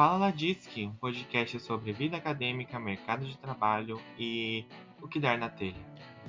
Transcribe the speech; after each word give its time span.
Fala 0.00 0.30
Disque, 0.30 0.86
um 0.86 0.94
podcast 0.94 1.60
sobre 1.60 1.92
vida 1.92 2.16
acadêmica, 2.16 2.80
mercado 2.80 3.26
de 3.26 3.36
trabalho 3.36 4.00
e 4.18 4.64
o 5.02 5.06
que 5.06 5.20
der 5.20 5.36
na 5.36 5.50
telha. 5.50 5.76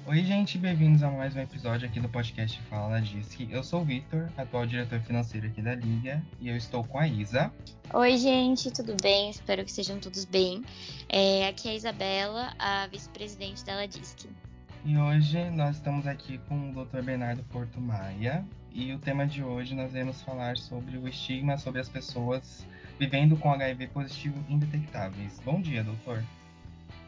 Oi, 0.06 0.22
gente, 0.26 0.58
bem-vindos 0.58 1.02
a 1.02 1.10
mais 1.10 1.38
um 1.38 1.40
episódio 1.40 1.88
aqui 1.88 1.98
do 1.98 2.10
podcast 2.10 2.62
Fala 2.64 3.00
Disque. 3.00 3.48
Eu 3.50 3.64
sou 3.64 3.80
o 3.80 3.86
Victor, 3.86 4.30
atual 4.36 4.66
diretor 4.66 5.00
financeiro 5.00 5.48
aqui 5.48 5.62
da 5.62 5.74
Liga, 5.74 6.22
e 6.42 6.50
eu 6.50 6.58
estou 6.58 6.84
com 6.84 7.00
a 7.00 7.08
Isa. 7.08 7.50
Oi, 7.94 8.18
gente, 8.18 8.70
tudo 8.72 8.94
bem? 9.02 9.30
Espero 9.30 9.64
que 9.64 9.70
estejam 9.70 10.02
todos 10.02 10.26
bem. 10.26 10.66
É, 11.08 11.48
aqui 11.48 11.70
é 11.70 11.72
a 11.72 11.76
Isabela, 11.76 12.54
a 12.60 12.88
vice-presidente 12.88 13.64
da 13.64 13.86
Disque. 13.86 14.28
E 14.84 14.98
hoje 14.98 15.50
nós 15.52 15.78
estamos 15.78 16.06
aqui 16.06 16.40
com 16.50 16.72
o 16.72 16.86
Dr. 16.86 17.04
Bernardo 17.04 17.42
Porto 17.44 17.80
Maia, 17.80 18.46
e 18.74 18.92
o 18.92 19.00
tema 19.00 19.26
de 19.26 19.42
hoje 19.42 19.74
nós 19.76 19.92
iremos 19.92 20.22
falar 20.24 20.58
sobre 20.58 20.98
o 20.98 21.08
estigma 21.08 21.58
sobre 21.58 21.80
as 21.80 21.88
pessoas 21.88 22.66
vivendo 23.02 23.36
com 23.36 23.52
HIV 23.52 23.88
positivo 23.88 24.36
indetectáveis. 24.48 25.42
Bom 25.44 25.60
dia, 25.60 25.84
doutor. 25.84 26.24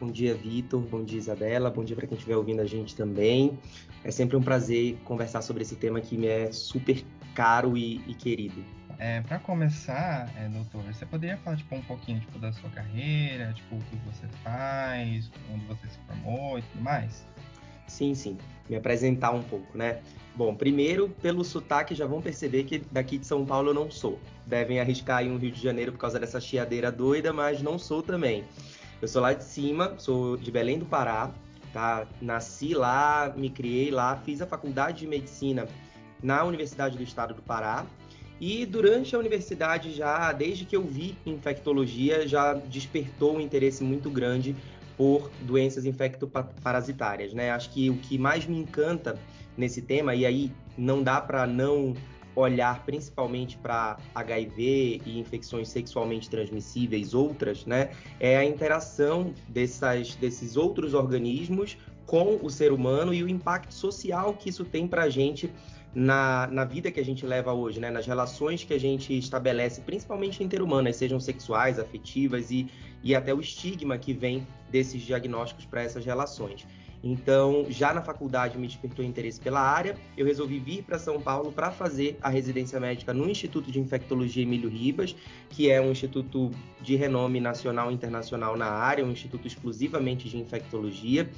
Bom 0.00 0.10
dia, 0.10 0.34
Vitor. 0.34 0.80
Bom 0.80 1.04
dia, 1.04 1.18
Isabela. 1.18 1.70
Bom 1.70 1.84
dia 1.84 1.94
para 1.94 2.04
quem 2.04 2.16
estiver 2.16 2.36
ouvindo 2.36 2.60
a 2.60 2.66
gente 2.66 2.96
também. 2.96 3.56
É 4.02 4.10
sempre 4.10 4.36
um 4.36 4.42
prazer 4.42 4.96
conversar 5.04 5.40
sobre 5.40 5.62
esse 5.62 5.76
tema 5.76 6.00
que 6.00 6.16
me 6.16 6.26
é 6.26 6.50
super 6.50 7.04
caro 7.32 7.76
e, 7.76 8.02
e 8.08 8.14
querido. 8.14 8.60
É, 8.98 9.20
para 9.20 9.38
começar, 9.38 10.28
é, 10.36 10.48
doutor, 10.48 10.82
você 10.82 11.06
poderia 11.06 11.36
falar 11.36 11.56
tipo, 11.56 11.76
um 11.76 11.82
pouquinho 11.82 12.18
tipo, 12.18 12.40
da 12.40 12.52
sua 12.52 12.70
carreira, 12.70 13.52
tipo, 13.52 13.76
o 13.76 13.78
que 13.78 13.96
você 14.04 14.26
faz, 14.42 15.30
onde 15.52 15.64
você 15.66 15.86
se 15.86 15.98
formou 16.08 16.58
e 16.58 16.62
tudo 16.62 16.82
mais? 16.82 17.24
Sim, 17.86 18.14
sim. 18.14 18.38
Me 18.68 18.76
apresentar 18.76 19.30
um 19.32 19.42
pouco, 19.42 19.76
né? 19.76 20.00
Bom, 20.36 20.54
primeiro, 20.54 21.08
pelo 21.22 21.44
sotaque, 21.44 21.94
já 21.94 22.06
vão 22.06 22.20
perceber 22.20 22.64
que 22.64 22.82
daqui 22.90 23.18
de 23.18 23.26
São 23.26 23.44
Paulo 23.44 23.70
eu 23.70 23.74
não 23.74 23.90
sou. 23.90 24.18
Devem 24.44 24.80
arriscar 24.80 25.18
aí 25.18 25.30
um 25.30 25.36
Rio 25.36 25.52
de 25.52 25.62
Janeiro 25.62 25.92
por 25.92 25.98
causa 25.98 26.18
dessa 26.18 26.40
chiadeira 26.40 26.90
doida, 26.90 27.32
mas 27.32 27.62
não 27.62 27.78
sou 27.78 28.02
também. 28.02 28.44
Eu 29.00 29.06
sou 29.06 29.22
lá 29.22 29.32
de 29.32 29.44
cima, 29.44 29.94
sou 29.98 30.36
de 30.36 30.50
Belém 30.50 30.78
do 30.78 30.86
Pará, 30.86 31.30
tá? 31.72 32.06
Nasci 32.20 32.74
lá, 32.74 33.32
me 33.36 33.48
criei 33.48 33.90
lá, 33.90 34.16
fiz 34.16 34.42
a 34.42 34.46
faculdade 34.46 35.00
de 35.00 35.06
medicina 35.06 35.68
na 36.22 36.42
Universidade 36.42 36.96
do 36.96 37.02
Estado 37.02 37.34
do 37.34 37.42
Pará. 37.42 37.86
E 38.40 38.66
durante 38.66 39.14
a 39.14 39.18
universidade, 39.18 39.92
já 39.92 40.32
desde 40.32 40.64
que 40.64 40.74
eu 40.74 40.82
vi 40.82 41.16
infectologia, 41.24 42.26
já 42.26 42.54
despertou 42.54 43.36
um 43.36 43.40
interesse 43.40 43.84
muito 43.84 44.10
grande 44.10 44.56
por 44.96 45.30
doenças 45.42 45.84
infectoparasitárias, 45.84 47.32
né? 47.34 47.50
Acho 47.50 47.70
que 47.70 47.90
o 47.90 47.96
que 47.96 48.18
mais 48.18 48.46
me 48.46 48.58
encanta 48.58 49.18
nesse 49.56 49.82
tema, 49.82 50.14
e 50.14 50.24
aí 50.24 50.52
não 50.76 51.02
dá 51.02 51.20
para 51.20 51.46
não 51.46 51.94
olhar 52.36 52.84
principalmente 52.84 53.56
para 53.56 53.96
HIV 54.14 55.02
e 55.06 55.18
infecções 55.18 55.68
sexualmente 55.68 56.28
transmissíveis, 56.28 57.14
outras, 57.14 57.64
né? 57.64 57.90
É 58.18 58.36
a 58.36 58.44
interação 58.44 59.32
dessas, 59.48 60.16
desses 60.16 60.56
outros 60.56 60.94
organismos 60.94 61.76
com 62.06 62.38
o 62.42 62.50
ser 62.50 62.72
humano 62.72 63.14
e 63.14 63.22
o 63.22 63.28
impacto 63.28 63.72
social 63.72 64.34
que 64.34 64.50
isso 64.50 64.64
tem 64.64 64.86
para 64.86 65.04
a 65.04 65.08
gente 65.08 65.50
na, 65.94 66.48
na 66.48 66.64
vida 66.64 66.90
que 66.90 66.98
a 66.98 67.04
gente 67.04 67.24
leva 67.24 67.52
hoje, 67.52 67.78
né? 67.78 67.90
Nas 67.90 68.06
relações 68.06 68.64
que 68.64 68.74
a 68.74 68.80
gente 68.80 69.16
estabelece, 69.16 69.80
principalmente 69.80 70.42
interhumanas, 70.42 70.96
sejam 70.96 71.20
sexuais, 71.20 71.78
afetivas 71.78 72.50
e, 72.50 72.68
e 73.02 73.14
até 73.14 73.32
o 73.32 73.40
estigma 73.40 73.96
que 73.96 74.12
vem 74.12 74.46
desses 74.70 75.02
diagnósticos 75.02 75.64
para 75.64 75.82
essas 75.82 76.04
relações. 76.04 76.66
Então, 77.06 77.66
já 77.68 77.92
na 77.92 78.00
faculdade 78.00 78.56
me 78.56 78.66
despertou 78.66 79.04
interesse 79.04 79.38
pela 79.38 79.60
área. 79.60 79.94
Eu 80.16 80.24
resolvi 80.24 80.58
vir 80.58 80.82
para 80.84 80.98
São 80.98 81.20
Paulo 81.20 81.52
para 81.52 81.70
fazer 81.70 82.18
a 82.22 82.30
residência 82.30 82.80
médica 82.80 83.12
no 83.12 83.28
Instituto 83.28 83.70
de 83.70 83.78
Infectologia 83.78 84.42
Emílio 84.42 84.70
Ribas, 84.70 85.14
que 85.50 85.70
é 85.70 85.78
um 85.82 85.90
instituto 85.90 86.50
de 86.80 86.96
renome 86.96 87.40
nacional 87.40 87.90
e 87.90 87.94
internacional 87.94 88.56
na 88.56 88.68
área, 88.68 89.04
um 89.04 89.10
instituto 89.10 89.46
exclusivamente 89.46 90.30
de 90.30 90.38
infectologia. 90.38 91.28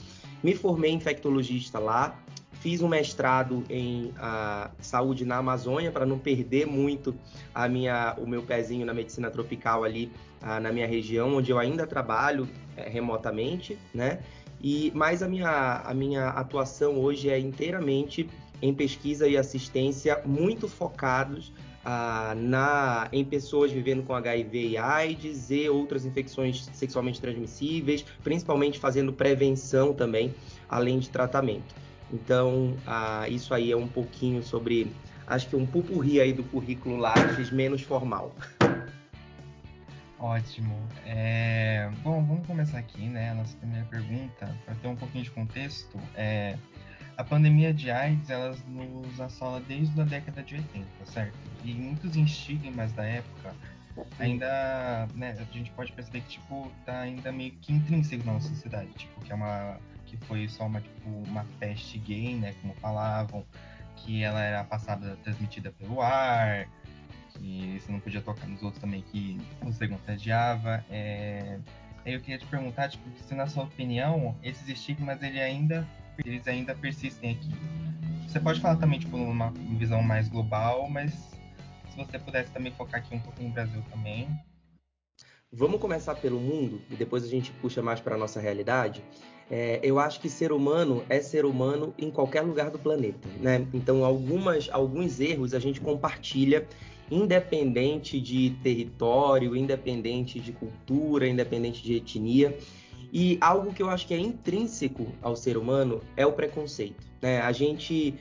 Me 0.40 0.54
formei 0.54 0.92
infectologista 0.92 1.80
lá, 1.80 2.16
fiz 2.66 2.82
um 2.82 2.88
mestrado 2.88 3.62
em 3.70 4.06
uh, 4.06 4.68
saúde 4.80 5.24
na 5.24 5.36
Amazônia 5.36 5.92
para 5.92 6.04
não 6.04 6.18
perder 6.18 6.66
muito 6.66 7.14
a 7.54 7.68
minha, 7.68 8.16
o 8.18 8.26
meu 8.26 8.42
pezinho 8.42 8.84
na 8.84 8.92
medicina 8.92 9.30
tropical 9.30 9.84
ali 9.84 10.10
uh, 10.42 10.58
na 10.58 10.72
minha 10.72 10.86
região, 10.88 11.36
onde 11.36 11.52
eu 11.52 11.60
ainda 11.60 11.86
trabalho 11.86 12.42
uh, 12.42 12.90
remotamente, 12.90 13.78
né? 13.94 14.18
E 14.60 14.90
mais 14.96 15.22
a 15.22 15.28
minha, 15.28 15.80
a 15.84 15.94
minha 15.94 16.30
atuação 16.30 16.98
hoje 16.98 17.30
é 17.30 17.38
inteiramente 17.38 18.28
em 18.60 18.74
pesquisa 18.74 19.28
e 19.28 19.36
assistência 19.36 20.20
muito 20.24 20.66
focados 20.66 21.52
ah, 21.84 22.34
na, 22.36 23.08
em 23.12 23.24
pessoas 23.24 23.70
vivendo 23.70 24.02
com 24.02 24.12
HIV 24.12 24.70
e 24.70 24.76
AIDS 24.76 25.50
e 25.50 25.68
outras 25.68 26.04
infecções 26.04 26.68
sexualmente 26.72 27.20
transmissíveis, 27.20 28.04
principalmente 28.24 28.78
fazendo 28.78 29.12
prevenção 29.12 29.92
também, 29.92 30.34
além 30.68 30.98
de 30.98 31.10
tratamento. 31.10 31.85
Então, 32.12 32.76
ah, 32.86 33.28
isso 33.28 33.52
aí 33.52 33.72
é 33.72 33.76
um 33.76 33.88
pouquinho 33.88 34.42
sobre, 34.42 34.92
acho 35.26 35.48
que 35.48 35.56
um 35.56 35.66
pupurri 35.66 36.20
aí 36.20 36.32
do 36.32 36.44
currículo 36.44 36.96
Lages 36.96 37.50
menos 37.50 37.82
formal. 37.82 38.34
Ótimo. 40.18 40.74
É... 41.04 41.90
Bom, 42.02 42.24
vamos 42.24 42.46
começar 42.46 42.78
aqui, 42.78 43.06
né? 43.06 43.30
A 43.30 43.34
nossa 43.34 43.56
primeira 43.58 43.84
pergunta, 43.86 44.56
para 44.64 44.74
ter 44.76 44.88
um 44.88 44.96
pouquinho 44.96 45.24
de 45.24 45.30
contexto. 45.30 45.98
É... 46.14 46.56
A 47.18 47.24
pandemia 47.24 47.72
de 47.72 47.90
AIDS, 47.90 48.28
ela 48.28 48.54
nos 48.68 49.20
assola 49.20 49.60
desde 49.60 49.98
a 50.00 50.04
década 50.04 50.42
de 50.42 50.54
80, 50.54 50.86
certo? 51.06 51.36
E 51.64 51.72
muitos 51.72 52.14
estigmas 52.14 52.92
da 52.92 53.04
época 53.04 53.54
ainda, 54.18 55.08
né, 55.14 55.36
a 55.38 55.52
gente 55.56 55.70
pode 55.72 55.92
perceber 55.92 56.20
que, 56.22 56.38
tipo, 56.38 56.70
tá 56.84 57.00
ainda 57.00 57.32
meio 57.32 57.52
que 57.52 57.72
intrínseco 57.72 58.24
na 58.24 58.34
nossa 58.34 58.48
sociedade, 58.48 58.88
tipo, 58.94 59.20
que 59.22 59.32
é 59.32 59.34
uma, 59.34 59.78
que 60.06 60.16
foi 60.16 60.48
só 60.48 60.66
uma, 60.66 60.80
tipo, 60.80 61.08
uma 61.08 61.44
peste 61.58 61.98
gay, 61.98 62.34
né, 62.34 62.54
como 62.62 62.74
falavam, 62.74 63.44
que 63.96 64.22
ela 64.22 64.40
era 64.40 64.64
passada, 64.64 65.16
transmitida 65.22 65.72
pelo 65.72 66.00
ar, 66.00 66.68
que 67.34 67.78
você 67.80 67.92
não 67.92 68.00
podia 68.00 68.20
tocar 68.20 68.46
nos 68.46 68.62
outros 68.62 68.80
também, 68.80 69.02
que 69.02 69.38
você 69.60 69.86
contagiava. 69.88 70.84
É... 70.90 71.58
Eu 72.04 72.20
queria 72.20 72.38
te 72.38 72.46
perguntar, 72.46 72.88
tipo, 72.88 73.04
se 73.18 73.34
na 73.34 73.46
sua 73.46 73.64
opinião, 73.64 74.36
esses 74.42 74.68
estigmas 74.68 75.20
ele 75.22 75.40
ainda, 75.40 75.86
eles 76.24 76.46
ainda 76.46 76.74
persistem 76.74 77.32
aqui. 77.32 77.50
Você 78.28 78.38
pode 78.38 78.60
falar 78.60 78.76
também, 78.76 78.98
tipo, 78.98 79.16
numa 79.16 79.50
visão 79.78 80.02
mais 80.02 80.28
global, 80.28 80.88
mas 80.88 81.12
se 81.90 81.96
você 81.96 82.18
pudesse 82.18 82.50
também 82.52 82.72
focar 82.72 83.00
aqui 83.00 83.14
um 83.14 83.18
pouquinho 83.18 83.48
no 83.48 83.54
Brasil 83.54 83.82
também. 83.90 84.28
Vamos 85.52 85.80
começar 85.80 86.14
pelo 86.16 86.38
mundo 86.38 86.80
e 86.90 86.96
depois 86.96 87.24
a 87.24 87.28
gente 87.28 87.50
puxa 87.52 87.82
mais 87.82 87.98
para 87.98 88.14
a 88.14 88.18
nossa 88.18 88.40
realidade. 88.40 89.02
É, 89.50 89.78
eu 89.82 89.98
acho 89.98 90.20
que 90.20 90.28
ser 90.28 90.50
humano 90.50 91.04
é 91.08 91.20
ser 91.20 91.44
humano 91.44 91.94
em 91.96 92.10
qualquer 92.10 92.40
lugar 92.40 92.70
do 92.70 92.78
planeta, 92.78 93.28
né? 93.40 93.66
Então, 93.72 94.04
algumas, 94.04 94.68
alguns 94.72 95.20
erros 95.20 95.54
a 95.54 95.60
gente 95.60 95.80
compartilha 95.80 96.66
independente 97.10 98.20
de 98.20 98.50
território, 98.62 99.56
independente 99.56 100.40
de 100.40 100.52
cultura, 100.52 101.28
independente 101.28 101.82
de 101.82 101.94
etnia. 101.94 102.56
E 103.12 103.38
algo 103.40 103.72
que 103.72 103.82
eu 103.82 103.88
acho 103.88 104.06
que 104.06 104.14
é 104.14 104.18
intrínseco 104.18 105.06
ao 105.22 105.36
ser 105.36 105.56
humano 105.56 106.00
é 106.16 106.26
o 106.26 106.32
preconceito. 106.32 107.06
Né? 107.22 107.40
A 107.40 107.52
gente 107.52 108.14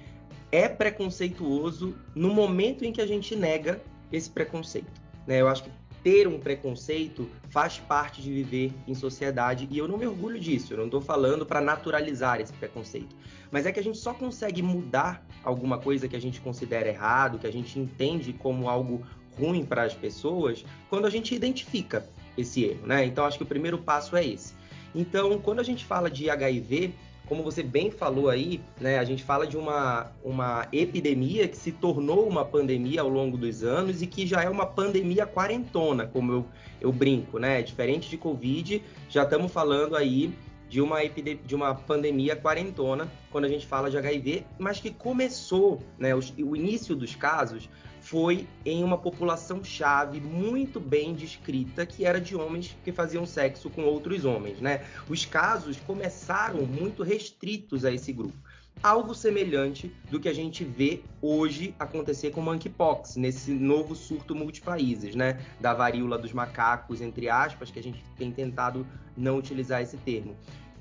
é 0.51 0.69
preconceituoso 0.69 1.95
no 2.13 2.33
momento 2.33 2.85
em 2.85 2.91
que 2.91 3.01
a 3.01 3.07
gente 3.07 3.35
nega 3.35 3.81
esse 4.11 4.29
preconceito. 4.29 5.01
Né? 5.25 5.41
Eu 5.41 5.47
acho 5.47 5.63
que 5.63 5.71
ter 6.03 6.27
um 6.27 6.39
preconceito 6.39 7.27
faz 7.55 7.77
parte 7.77 8.21
de 8.21 8.29
viver 8.29 8.73
em 8.85 8.93
sociedade 8.93 9.65
e 9.71 9.77
eu 9.77 9.87
não 9.87 9.97
me 9.97 10.05
orgulho 10.05 10.37
disso. 10.37 10.73
Eu 10.73 10.77
não 10.77 10.85
estou 10.87 10.99
falando 10.99 11.45
para 11.45 11.61
naturalizar 11.61 12.41
esse 12.41 12.51
preconceito, 12.51 13.15
mas 13.49 13.65
é 13.65 13.71
que 13.71 13.79
a 13.79 13.83
gente 13.83 13.97
só 13.97 14.13
consegue 14.13 14.61
mudar 14.61 15.25
alguma 15.41 15.77
coisa 15.77 16.05
que 16.05 16.17
a 16.17 16.19
gente 16.19 16.41
considera 16.41 16.89
errado, 16.89 17.39
que 17.39 17.47
a 17.47 17.53
gente 17.53 17.79
entende 17.79 18.33
como 18.33 18.67
algo 18.67 19.01
ruim 19.39 19.63
para 19.63 19.83
as 19.83 19.93
pessoas, 19.93 20.65
quando 20.89 21.05
a 21.05 21.09
gente 21.09 21.33
identifica 21.33 22.05
esse 22.37 22.65
erro, 22.65 22.87
né? 22.87 23.05
Então 23.05 23.23
acho 23.23 23.37
que 23.37 23.43
o 23.43 23.47
primeiro 23.47 23.77
passo 23.77 24.17
é 24.17 24.25
esse. 24.25 24.53
Então, 24.93 25.39
quando 25.39 25.61
a 25.61 25.63
gente 25.63 25.85
fala 25.85 26.11
de 26.11 26.29
HIV, 26.29 26.93
como 27.27 27.43
você 27.43 27.63
bem 27.63 27.91
falou 27.91 28.29
aí, 28.29 28.61
né, 28.79 28.99
a 28.99 29.03
gente 29.03 29.23
fala 29.23 29.47
de 29.47 29.57
uma, 29.57 30.11
uma 30.23 30.67
epidemia 30.71 31.47
que 31.47 31.57
se 31.57 31.71
tornou 31.71 32.27
uma 32.27 32.45
pandemia 32.45 33.01
ao 33.01 33.09
longo 33.09 33.37
dos 33.37 33.63
anos 33.63 34.01
e 34.01 34.07
que 34.07 34.25
já 34.27 34.43
é 34.43 34.49
uma 34.49 34.65
pandemia 34.65 35.25
quarentona, 35.25 36.05
como 36.07 36.31
eu, 36.31 36.45
eu 36.81 36.91
brinco, 36.91 37.39
né? 37.39 37.61
Diferente 37.61 38.09
de 38.09 38.17
Covid, 38.17 38.81
já 39.09 39.23
estamos 39.23 39.51
falando 39.51 39.95
aí 39.95 40.33
de 40.69 40.81
uma, 40.81 40.99
de 41.03 41.55
uma 41.55 41.73
pandemia 41.73 42.35
quarentona 42.35 43.09
quando 43.31 43.45
a 43.45 43.49
gente 43.49 43.65
fala 43.65 43.89
de 43.89 43.97
HIV, 43.97 44.45
mas 44.57 44.79
que 44.79 44.91
começou, 44.91 45.81
né, 45.97 46.15
o, 46.15 46.19
o 46.43 46.55
início 46.55 46.95
dos 46.95 47.15
casos 47.15 47.69
foi 48.05 48.47
em 48.63 48.83
uma 48.83 48.99
população 48.99 49.63
chave 49.63 50.21
muito 50.21 50.79
bem 50.79 51.15
descrita, 51.15 51.87
que 51.87 52.05
era 52.05 52.21
de 52.21 52.35
homens 52.35 52.77
que 52.83 52.91
faziam 52.91 53.25
sexo 53.25 53.67
com 53.67 53.83
outros 53.83 54.25
homens, 54.25 54.61
né? 54.61 54.85
Os 55.09 55.25
casos 55.25 55.77
começaram 55.87 56.67
muito 56.67 57.01
restritos 57.01 57.83
a 57.83 57.91
esse 57.91 58.13
grupo. 58.13 58.37
algo 58.83 59.15
semelhante 59.15 59.91
do 60.11 60.19
que 60.19 60.29
a 60.29 60.33
gente 60.33 60.63
vê 60.63 61.01
hoje 61.21 61.73
acontecer 61.79 62.29
com 62.31 62.41
monkeypox, 62.41 63.15
nesse 63.15 63.51
novo 63.51 63.95
surto 63.95 64.35
multipaíses, 64.35 65.15
né? 65.15 65.39
Da 65.59 65.73
varíola 65.73 66.17
dos 66.17 66.31
macacos, 66.31 67.01
entre 67.01 67.27
aspas, 67.27 67.71
que 67.71 67.79
a 67.79 67.83
gente 67.83 68.03
tem 68.17 68.31
tentado 68.31 68.85
não 69.17 69.37
utilizar 69.37 69.81
esse 69.81 69.97
termo. 69.97 70.35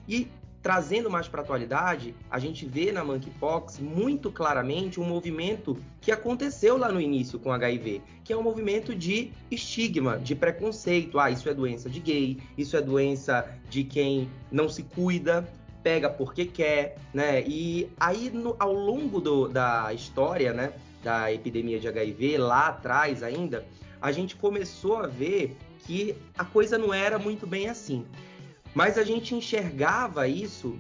E 0.06 0.29
trazendo 0.64 1.11
mais 1.11 1.28
para 1.28 1.43
a 1.43 1.44
atualidade, 1.44 2.14
a 2.31 2.38
gente 2.38 2.64
vê 2.64 2.90
na 2.90 3.05
monkeypox 3.05 3.78
muito 3.78 4.32
claramente 4.32 4.99
um 4.99 5.05
movimento 5.05 5.76
que 6.00 6.11
aconteceu 6.11 6.78
lá 6.78 6.90
no 6.90 6.99
início 6.99 7.38
com 7.38 7.52
HIV, 7.52 8.00
que 8.25 8.32
é 8.32 8.37
um 8.37 8.43
movimento 8.43 8.94
de 8.94 9.31
estigma, 9.50 10.19
de 10.19 10.34
preconceito. 10.34 11.20
Ah, 11.20 11.31
isso 11.31 11.50
é 11.50 11.55
doença 11.55 11.90
de 11.90 12.00
gay, 12.00 12.38
isso 12.56 12.78
é 12.78 12.81
doença 12.81 13.46
de 13.69 13.84
quem 13.84 14.31
não 14.50 14.66
se 14.66 14.84
cuida, 14.84 15.46
pega 15.82 16.08
porque 16.08 16.46
quer, 16.46 16.96
né? 17.12 17.43
E 17.46 17.90
aí, 18.00 18.31
no, 18.31 18.56
ao 18.58 18.72
longo 18.72 19.20
do, 19.20 19.46
da 19.49 19.93
história, 19.93 20.55
né, 20.55 20.72
da 21.02 21.31
epidemia 21.31 21.78
de 21.78 21.88
HIV, 21.88 22.38
lá 22.38 22.69
atrás 22.69 23.22
ainda, 23.22 23.67
a 24.00 24.10
gente 24.10 24.34
começou 24.34 24.96
a 24.96 25.06
ver 25.06 25.58
que 25.81 26.17
a 26.38 26.44
coisa 26.44 26.78
não 26.78 26.94
era 26.94 27.19
muito 27.19 27.46
bem 27.46 27.69
assim. 27.69 28.06
Mas 28.75 28.99
a 28.99 29.05
gente 29.05 29.35
enxergava 29.35 30.26
isso 30.26 30.79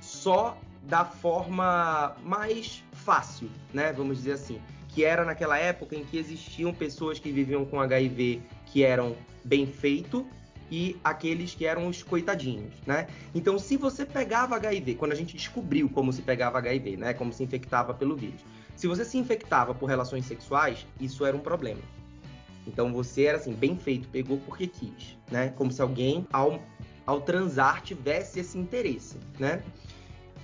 só 0.00 0.56
da 0.84 1.04
forma 1.04 2.16
mais 2.24 2.82
fácil, 2.92 3.50
né? 3.72 3.92
Vamos 3.92 4.18
dizer 4.18 4.32
assim. 4.32 4.60
Que 4.88 5.04
era 5.04 5.24
naquela 5.24 5.58
época 5.58 5.96
em 5.96 6.04
que 6.04 6.18
existiam 6.18 6.72
pessoas 6.72 7.18
que 7.18 7.32
viviam 7.32 7.64
com 7.64 7.80
HIV 7.80 8.42
que 8.66 8.82
eram 8.84 9.16
bem 9.42 9.66
feito 9.66 10.26
e 10.70 10.96
aqueles 11.04 11.54
que 11.54 11.66
eram 11.66 11.86
os 11.86 12.02
coitadinhos, 12.02 12.74
né? 12.86 13.06
Então, 13.34 13.58
se 13.58 13.76
você 13.76 14.06
pegava 14.06 14.56
HIV, 14.56 14.94
quando 14.94 15.12
a 15.12 15.14
gente 15.14 15.36
descobriu 15.36 15.88
como 15.88 16.12
se 16.12 16.22
pegava 16.22 16.58
HIV, 16.58 16.96
né? 16.96 17.12
Como 17.12 17.32
se 17.32 17.42
infectava 17.42 17.92
pelo 17.92 18.16
vírus. 18.16 18.40
Se 18.76 18.86
você 18.86 19.04
se 19.04 19.18
infectava 19.18 19.74
por 19.74 19.86
relações 19.86 20.24
sexuais, 20.24 20.86
isso 21.00 21.24
era 21.26 21.36
um 21.36 21.40
problema. 21.40 21.80
Então 22.66 22.92
você 22.92 23.24
era 23.24 23.38
assim, 23.38 23.52
bem 23.52 23.76
feito, 23.76 24.08
pegou 24.08 24.38
porque 24.38 24.66
quis, 24.66 25.18
né? 25.30 25.50
Como 25.50 25.70
se 25.70 25.82
alguém, 25.82 26.26
ao 26.32 26.60
ao 27.06 27.20
transar 27.20 27.82
tivesse 27.82 28.40
esse 28.40 28.58
interesse, 28.58 29.16
né? 29.38 29.62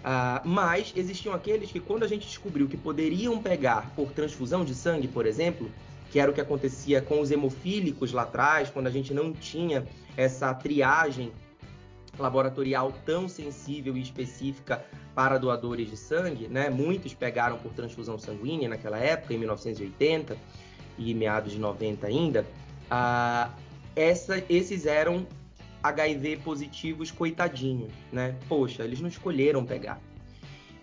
Ah, 0.03 0.41
mas 0.45 0.93
existiam 0.97 1.35
aqueles 1.35 1.71
que, 1.71 1.81
quando 1.81 2.05
a 2.05 2.09
gente 2.09 2.27
descobriu 2.27 2.69
que 2.69 2.77
poderiam 2.77 3.43
pegar 3.43 3.91
por 3.95 4.13
transfusão 4.13 4.65
de 4.65 4.75
sangue, 4.75 5.09
por 5.09 5.27
exemplo, 5.27 5.71
que 6.11 6.19
era 6.19 6.31
o 6.31 6.35
que 6.35 6.41
acontecia 6.41 7.03
com 7.03 7.21
os 7.21 7.31
hemofílicos 7.31 8.13
lá 8.13 8.23
atrás, 8.23 8.71
quando 8.71 8.87
a 8.87 8.91
gente 8.91 9.13
não 9.13 9.33
tinha 9.33 9.87
essa 10.17 10.55
triagem 10.55 11.33
laboratorial 12.19 12.93
tão 13.05 13.29
sensível 13.29 13.97
e 13.97 14.01
específica 14.01 14.85
para 15.15 15.39
doadores 15.39 15.91
de 15.91 15.97
sangue, 15.97 16.49
né? 16.49 16.71
Muitos 16.71 17.15
pegaram 17.15 17.59
por 17.59 17.73
transfusão 17.73 18.19
sanguínea 18.19 18.69
naquela 18.69 18.99
época, 18.99 19.35
em 19.35 19.39
1980 19.39 20.37
e 20.97 21.15
meados 21.15 21.53
de 21.53 21.59
90 21.59 22.07
ainda. 22.07 22.47
Ah, 22.91 23.51
essa, 23.95 24.43
esses 24.49 24.87
eram 24.87 25.27
HIV 25.83 26.39
positivos 26.39 27.11
coitadinhos, 27.11 27.93
né? 28.13 28.37
Poxa, 28.49 28.85
eles 28.85 29.01
não 29.01 29.09
escolheram 29.09 29.65
pegar. 29.65 30.01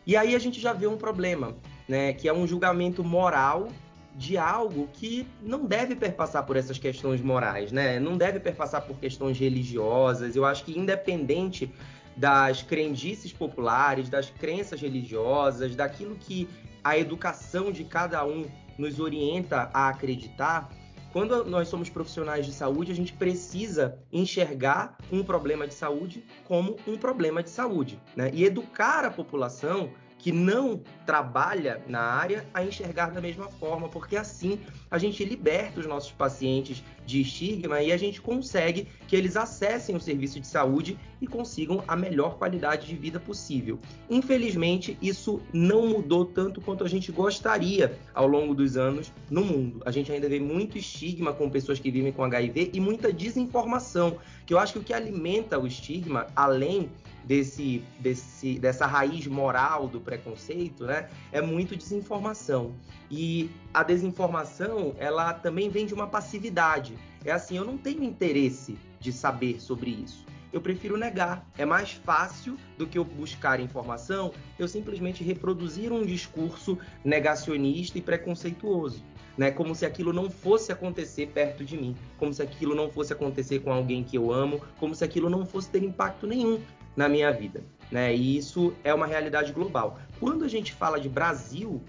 E 0.06 0.16
aí 0.16 0.36
a 0.36 0.40
gente 0.40 0.60
já 0.60 0.72
vê 0.72 0.88
um 0.88 0.98
problema, 0.98 1.56
né? 1.88 2.14
Que 2.14 2.28
é 2.28 2.34
um 2.34 2.46
julgamento 2.46 3.04
moral 3.04 3.70
de 4.16 4.38
algo 4.38 4.88
que 4.94 5.28
não 5.42 5.66
deve 5.66 5.96
perpassar 5.96 6.46
por 6.46 6.56
essas 6.56 6.80
questões 6.80 7.22
morais, 7.22 7.72
né? 7.72 8.00
Não 8.00 8.18
deve 8.18 8.40
perpassar 8.40 8.82
por 8.84 8.98
questões 8.98 9.38
religiosas. 9.38 10.36
Eu 10.36 10.46
acho 10.46 10.64
que 10.64 10.78
independente 10.78 11.70
das 12.16 12.62
crendices 12.62 13.34
populares, 13.34 14.08
das 14.08 14.30
crenças 14.30 14.80
religiosas, 14.80 15.76
daquilo 15.76 16.16
que 16.16 16.48
a 16.82 16.98
educação 16.98 17.72
de 17.72 17.84
cada 17.84 18.26
um 18.26 18.46
nos 18.78 19.00
orienta 19.00 19.70
a 19.74 19.90
acreditar, 19.90 20.70
quando 21.16 21.46
nós 21.46 21.70
somos 21.70 21.90
profissionais 21.90 22.46
de 22.46 22.52
saúde, 22.52 22.92
a 22.92 22.94
gente 22.94 23.14
precisa 23.14 23.98
enxergar 24.12 24.98
um 25.10 25.24
problema 25.24 25.66
de 25.66 25.74
saúde 25.74 26.26
como 26.44 26.76
um 26.86 26.98
problema 26.98 27.42
de 27.42 27.50
saúde, 27.50 27.98
né? 28.18 28.30
E 28.34 28.44
educar 28.44 29.06
a 29.06 29.10
população 29.10 29.94
que 30.18 30.34
não 30.34 30.82
trabalha 31.06 31.82
na 31.88 32.02
área 32.02 32.46
a 32.54 32.66
enxergar 32.66 33.12
da 33.12 33.22
mesma 33.22 33.48
forma, 33.48 33.88
porque 33.88 34.18
assim 34.18 34.60
a 34.92 34.98
gente 34.98 35.24
liberta 35.24 35.80
os 35.80 35.86
nossos 35.86 36.12
pacientes 36.12 36.84
de 37.06 37.22
estigma 37.22 37.82
e 37.82 37.92
a 37.92 37.98
gente 37.98 38.22
consegue 38.22 38.88
que 39.08 39.16
eles 39.16 39.38
acessem 39.38 39.96
o 39.96 40.00
serviço 40.00 40.40
de 40.40 40.48
saúde 40.48 40.98
e 41.22 41.28
consigam 41.28 41.84
a 41.88 41.96
melhor 41.96 42.38
qualidade 42.38 42.88
de 42.88 42.96
vida 42.96 43.20
possível. 43.20 43.80
Infelizmente, 44.10 44.98
isso 45.02 45.42
não 45.54 45.88
mudou 45.88 46.26
tanto 46.26 46.60
quanto 46.62 46.84
a 46.84 46.88
gente 46.88 47.12
gostaria 47.12 47.98
ao 48.14 48.28
longo 48.28 48.54
dos 48.54 48.76
anos 48.76 49.12
no 49.30 49.44
mundo. 49.44 49.82
A 49.86 49.92
gente 49.92 50.12
ainda 50.12 50.28
vê 50.28 50.40
muito 50.40 50.78
estigma 50.78 51.34
com 51.34 51.50
pessoas 51.50 51.80
que 51.80 51.92
vivem 51.92 52.12
com 52.12 52.24
HIV 52.24 52.72
e 52.74 52.80
muita 52.80 53.14
desinformação, 53.14 54.18
que 54.46 54.54
eu 54.54 54.60
acho 54.60 54.74
que 54.74 54.80
o 54.80 54.84
que 54.84 54.94
alimenta 54.94 55.60
o 55.60 55.68
estigma, 55.68 56.28
além 56.36 56.90
desse, 57.26 57.84
desse, 58.00 58.60
dessa 58.60 58.86
raiz 58.86 59.26
moral 59.28 59.88
do 59.88 60.00
preconceito, 60.00 60.86
né, 60.86 61.10
é 61.32 61.42
muito 61.42 61.76
desinformação. 61.76 62.74
E 63.10 63.50
a 63.74 63.84
desinformação, 63.84 64.96
ela 64.98 65.34
também 65.34 65.70
vem 65.70 65.86
de 65.86 65.94
uma 65.94 66.08
passividade. 66.08 66.95
É 67.24 67.32
assim, 67.32 67.58
eu 67.58 67.66
não 67.66 67.78
tenho 67.78 68.04
interesse 68.04 68.78
de 69.00 69.12
saber 69.12 69.60
sobre 69.60 69.90
isso. 69.92 70.26
Eu 70.54 70.62
prefiro 70.62 70.96
negar. 70.96 71.46
É 71.58 71.66
mais 71.66 71.92
fácil 71.92 72.58
do 72.78 72.88
que 72.88 72.98
eu 72.98 73.04
buscar 73.04 73.60
informação, 73.60 74.32
eu 74.58 74.68
simplesmente 74.68 75.24
reproduzir 75.24 75.92
um 75.92 76.06
discurso 76.06 76.78
negacionista 77.04 77.98
e 77.98 78.02
preconceituoso. 78.02 79.04
Né, 79.38 79.52
como 79.52 79.76
se 79.76 79.86
aquilo 79.86 80.14
não 80.14 80.30
fosse 80.30 80.72
acontecer 80.72 81.28
perto 81.28 81.66
de 81.66 81.76
mim, 81.76 81.94
como 82.18 82.34
se 82.34 82.42
aquilo 82.42 82.74
não 82.74 82.90
fosse 82.90 83.12
acontecer 83.12 83.60
com 83.60 83.74
alguém 83.74 84.02
que 84.02 84.18
eu 84.18 84.32
amo, 84.32 84.62
como 84.80 84.96
se 84.96 85.04
aquilo 85.04 85.30
não 85.30 85.46
fosse 85.46 85.70
ter 85.70 85.84
impacto 85.84 86.26
nenhum 86.26 86.62
na 86.96 87.10
minha 87.10 87.30
vida. 87.34 87.62
Né? 87.92 88.16
E 88.16 88.38
isso 88.38 88.74
é 88.82 88.94
uma 88.94 89.06
realidade 89.06 89.52
global. 89.52 90.00
Quando 90.22 90.46
a 90.46 90.48
gente 90.48 90.72
fala 90.72 91.02
de 91.02 91.10
Brasil, 91.10 91.84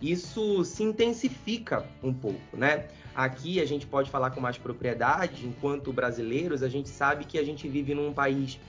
isso 0.00 0.64
se 0.64 0.82
intensifica 0.82 1.84
um 2.02 2.12
pouco, 2.12 2.56
né? 2.56 2.88
Aqui 3.16 3.62
a 3.62 3.64
gente 3.64 3.86
pode 3.86 4.10
falar 4.10 4.30
com 4.30 4.42
mais 4.42 4.58
propriedade, 4.58 5.46
enquanto 5.46 5.90
brasileiros, 5.90 6.62
a 6.62 6.68
gente 6.68 6.90
sabe 6.90 7.24
que 7.24 7.38
a 7.38 7.42
gente 7.42 7.66
vive 7.66 7.94
num 7.94 8.12
país 8.12 8.60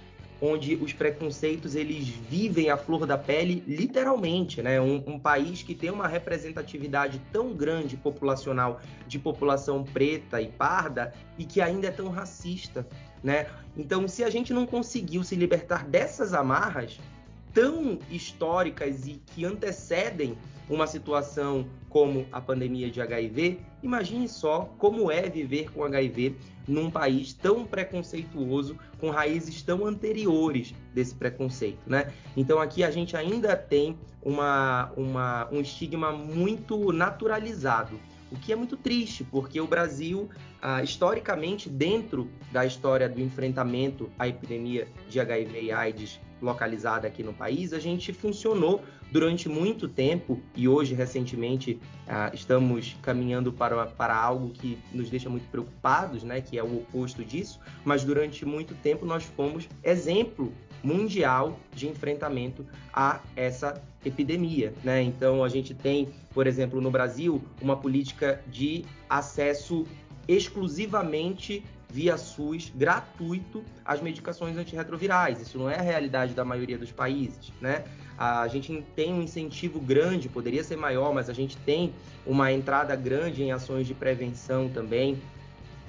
onde 0.42 0.76
os 0.76 0.94
preconceitos 0.94 1.76
eles 1.76 2.08
vivem 2.08 2.70
à 2.70 2.78
flor 2.78 3.06
da 3.06 3.18
pele, 3.18 3.62
literalmente, 3.68 4.62
né? 4.62 4.80
Um, 4.80 5.04
um, 5.06 5.20
país 5.20 5.64
que 5.64 5.76
tem 5.76 5.90
uma 5.90 6.08
representatividade 6.08 7.20
tão 7.30 7.54
grande 7.54 7.98
populacional 7.98 8.80
de 9.06 9.20
população 9.20 9.84
preta 9.84 10.42
e 10.42 10.48
parda 10.48 11.12
e 11.38 11.44
que 11.44 11.60
ainda 11.60 11.88
é 11.88 11.92
tão 11.92 12.08
racista, 12.08 12.88
né? 13.22 13.48
Então, 13.76 14.08
se 14.08 14.24
a 14.24 14.30
gente 14.30 14.54
não 14.54 14.66
conseguiu 14.66 15.26
se 15.26 15.36
libertar 15.36 15.86
dessas 15.86 16.34
amarras 16.34 16.98
tão 17.54 18.00
históricas 18.10 19.08
e 19.08 19.22
que 19.26 19.44
antecedem 19.44 20.38
uma 20.70 20.86
situação 20.86 21.66
como 21.90 22.26
a 22.32 22.42
pandemia 22.42 22.90
de 22.92 23.02
HIV, 23.02 23.60
imagine 23.82 24.28
só 24.28 24.70
como 24.78 25.12
é 25.12 25.30
viver 25.30 25.72
com 25.72 25.84
HIV 25.84 26.36
num 26.68 26.92
país 26.92 27.34
tão 27.34 27.66
preconceituoso, 27.66 28.78
com 29.00 29.10
raízes 29.10 29.62
tão 29.62 29.86
anteriores 29.86 30.74
desse 30.94 31.16
preconceito, 31.16 31.80
né? 31.88 32.12
Então 32.36 32.60
aqui 32.60 32.84
a 32.84 32.92
gente 32.92 33.16
ainda 33.16 33.56
tem 33.56 33.98
uma, 34.22 34.92
uma, 34.98 35.48
um 35.52 35.62
estigma 35.62 36.12
muito 36.12 36.92
naturalizado, 36.92 37.98
o 38.32 38.36
que 38.36 38.52
é 38.52 38.56
muito 38.56 38.76
triste, 38.76 39.24
porque 39.24 39.60
o 39.60 39.68
Brasil, 39.68 40.30
ah, 40.62 40.84
historicamente, 40.84 41.70
dentro 41.70 42.30
da 42.52 42.66
história 42.66 43.08
do 43.08 43.22
enfrentamento 43.22 44.10
à 44.18 44.28
epidemia 44.28 44.88
de 45.10 45.20
HIV 45.20 45.62
e 45.62 45.72
AIDS 45.72 46.20
localizada 46.42 47.08
aqui 47.08 47.24
no 47.24 47.34
país, 47.34 47.74
a 47.74 47.80
gente 47.80 48.14
funcionou 48.14 48.84
durante 49.12 49.48
muito 49.48 49.88
tempo 49.88 50.42
e 50.56 50.68
hoje, 50.68 50.94
recentemente, 50.94 51.80
ah, 52.08 52.30
estamos 52.34 52.96
caminhando 53.02 53.52
para, 53.52 53.86
para 53.86 54.16
algo 54.16 54.50
que 54.50 54.78
nos 54.94 55.10
deixa 55.10 55.30
muito 55.30 55.50
preocupados, 55.50 56.24
né, 56.24 56.42
que 56.42 56.58
é 56.58 56.64
o 56.64 56.78
oposto 56.78 57.24
disso, 57.24 57.60
mas 57.86 58.04
durante 58.04 58.46
muito 58.46 58.76
tempo 58.76 59.06
nós 59.06 59.24
fomos 59.24 59.68
exemplo 59.84 60.52
mundial 60.84 61.60
de 61.74 61.88
enfrentamento 61.88 62.66
a 62.94 63.20
essa 63.36 63.82
epidemia, 64.06 64.74
né? 64.84 65.02
Então 65.02 65.44
a 65.44 65.50
gente 65.50 65.74
tem, 65.74 66.10
por 66.34 66.48
exemplo, 66.48 66.80
no 66.80 66.92
Brasil, 66.92 67.44
uma 67.62 67.76
política 67.76 68.42
de 68.48 68.86
acesso 69.10 69.86
exclusivamente 70.28 71.64
via 71.90 72.18
SUS 72.18 72.72
gratuito 72.76 73.64
as 73.86 74.02
medicações 74.02 74.58
antirretrovirais. 74.58 75.40
Isso 75.40 75.58
não 75.58 75.70
é 75.70 75.76
a 75.76 75.82
realidade 75.82 76.34
da 76.34 76.44
maioria 76.44 76.78
dos 76.78 76.92
países, 76.92 77.52
né? 77.62 77.86
A 78.18 78.48
gente 78.48 78.84
tem 78.96 79.14
um 79.14 79.22
incentivo 79.22 79.80
grande, 79.80 80.28
poderia 80.28 80.64
ser 80.64 80.76
maior, 80.76 81.14
mas 81.14 81.30
a 81.30 81.34
gente 81.34 81.56
tem 81.58 81.94
uma 82.26 82.52
entrada 82.52 82.96
grande 82.96 83.44
em 83.44 83.52
ações 83.52 83.88
de 83.88 83.94
prevenção 83.94 84.68
também. 84.70 85.18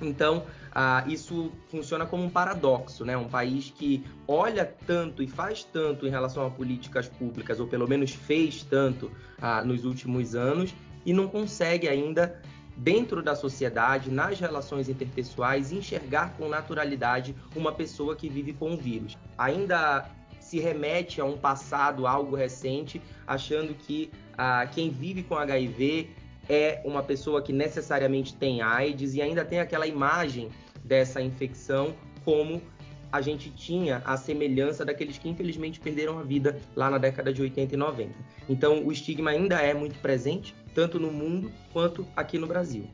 Então, 0.01 0.45
ah, 0.73 1.05
isso 1.07 1.51
funciona 1.69 2.07
como 2.07 2.25
um 2.25 2.31
paradoxo, 2.31 3.05
né? 3.05 3.17
Um 3.17 3.29
país 3.29 3.73
que 3.77 4.05
olha 4.27 4.65
tanto 4.87 5.23
e 5.23 5.27
faz 5.27 5.65
tanto 5.65 6.07
em 6.07 6.11
relação 6.11 6.47
a 6.47 6.51
políticas 6.51 7.09
públicas, 7.09 7.59
ou 7.61 7.67
pelo 7.67 7.89
menos 7.89 8.13
fez 8.13 8.63
tanto 8.63 9.11
ah, 9.41 9.63
nos 9.65 9.85
últimos 9.85 10.35
anos, 10.35 10.75
e 11.05 11.13
não 11.13 11.27
consegue 11.29 11.89
ainda 11.89 12.41
dentro 12.77 13.23
da 13.23 13.35
sociedade, 13.35 14.11
nas 14.11 14.39
relações 14.39 14.89
interpessoais, 14.89 15.73
enxergar 15.73 16.35
com 16.37 16.49
naturalidade 16.49 17.35
uma 17.57 17.73
pessoa 17.73 18.15
que 18.15 18.29
vive 18.29 18.53
com 18.53 18.75
o 18.75 18.77
vírus. 18.77 19.19
Ainda 19.37 20.09
se 20.39 20.61
remete 20.61 21.21
a 21.21 21.25
um 21.25 21.37
passado, 21.37 22.07
algo 22.07 22.37
recente, 22.37 23.03
achando 23.27 23.75
que 23.75 24.11
ah, 24.37 24.67
quem 24.73 24.91
vive 24.91 25.23
com 25.25 25.35
HIV 25.35 26.09
é 26.49 26.81
uma 26.85 27.03
pessoa 27.03 27.43
que 27.43 27.53
necessariamente 27.53 28.35
tem 28.35 28.63
AIDS 28.63 29.15
e 29.15 29.23
ainda 29.23 29.45
tem 29.45 29.61
aquela 29.61 29.87
imagem 29.87 30.49
dessa 30.85 31.21
infecção 31.21 31.95
como 32.25 32.63
a 33.11 33.21
gente 33.21 33.51
tinha 33.51 34.03
a 34.05 34.17
semelhança 34.17 34.85
daqueles 34.85 35.19
que 35.19 35.29
infelizmente 35.29 35.81
perderam 35.81 36.19
a 36.19 36.23
vida 36.23 36.59
lá 36.77 36.91
na 36.91 36.99
década 36.99 37.33
de 37.33 37.41
80 37.41 37.75
e 37.75 37.77
90. 37.77 38.15
Então 38.49 38.85
o 38.85 38.93
estigma 38.93 39.31
ainda 39.31 39.57
é 39.57 39.73
muito 39.73 39.99
presente, 40.01 40.55
tanto 40.75 40.99
no 40.99 41.11
mundo 41.11 41.51
quanto 41.73 42.07
aqui 42.15 42.39
no 42.39 42.47
Brasil. 42.47 42.89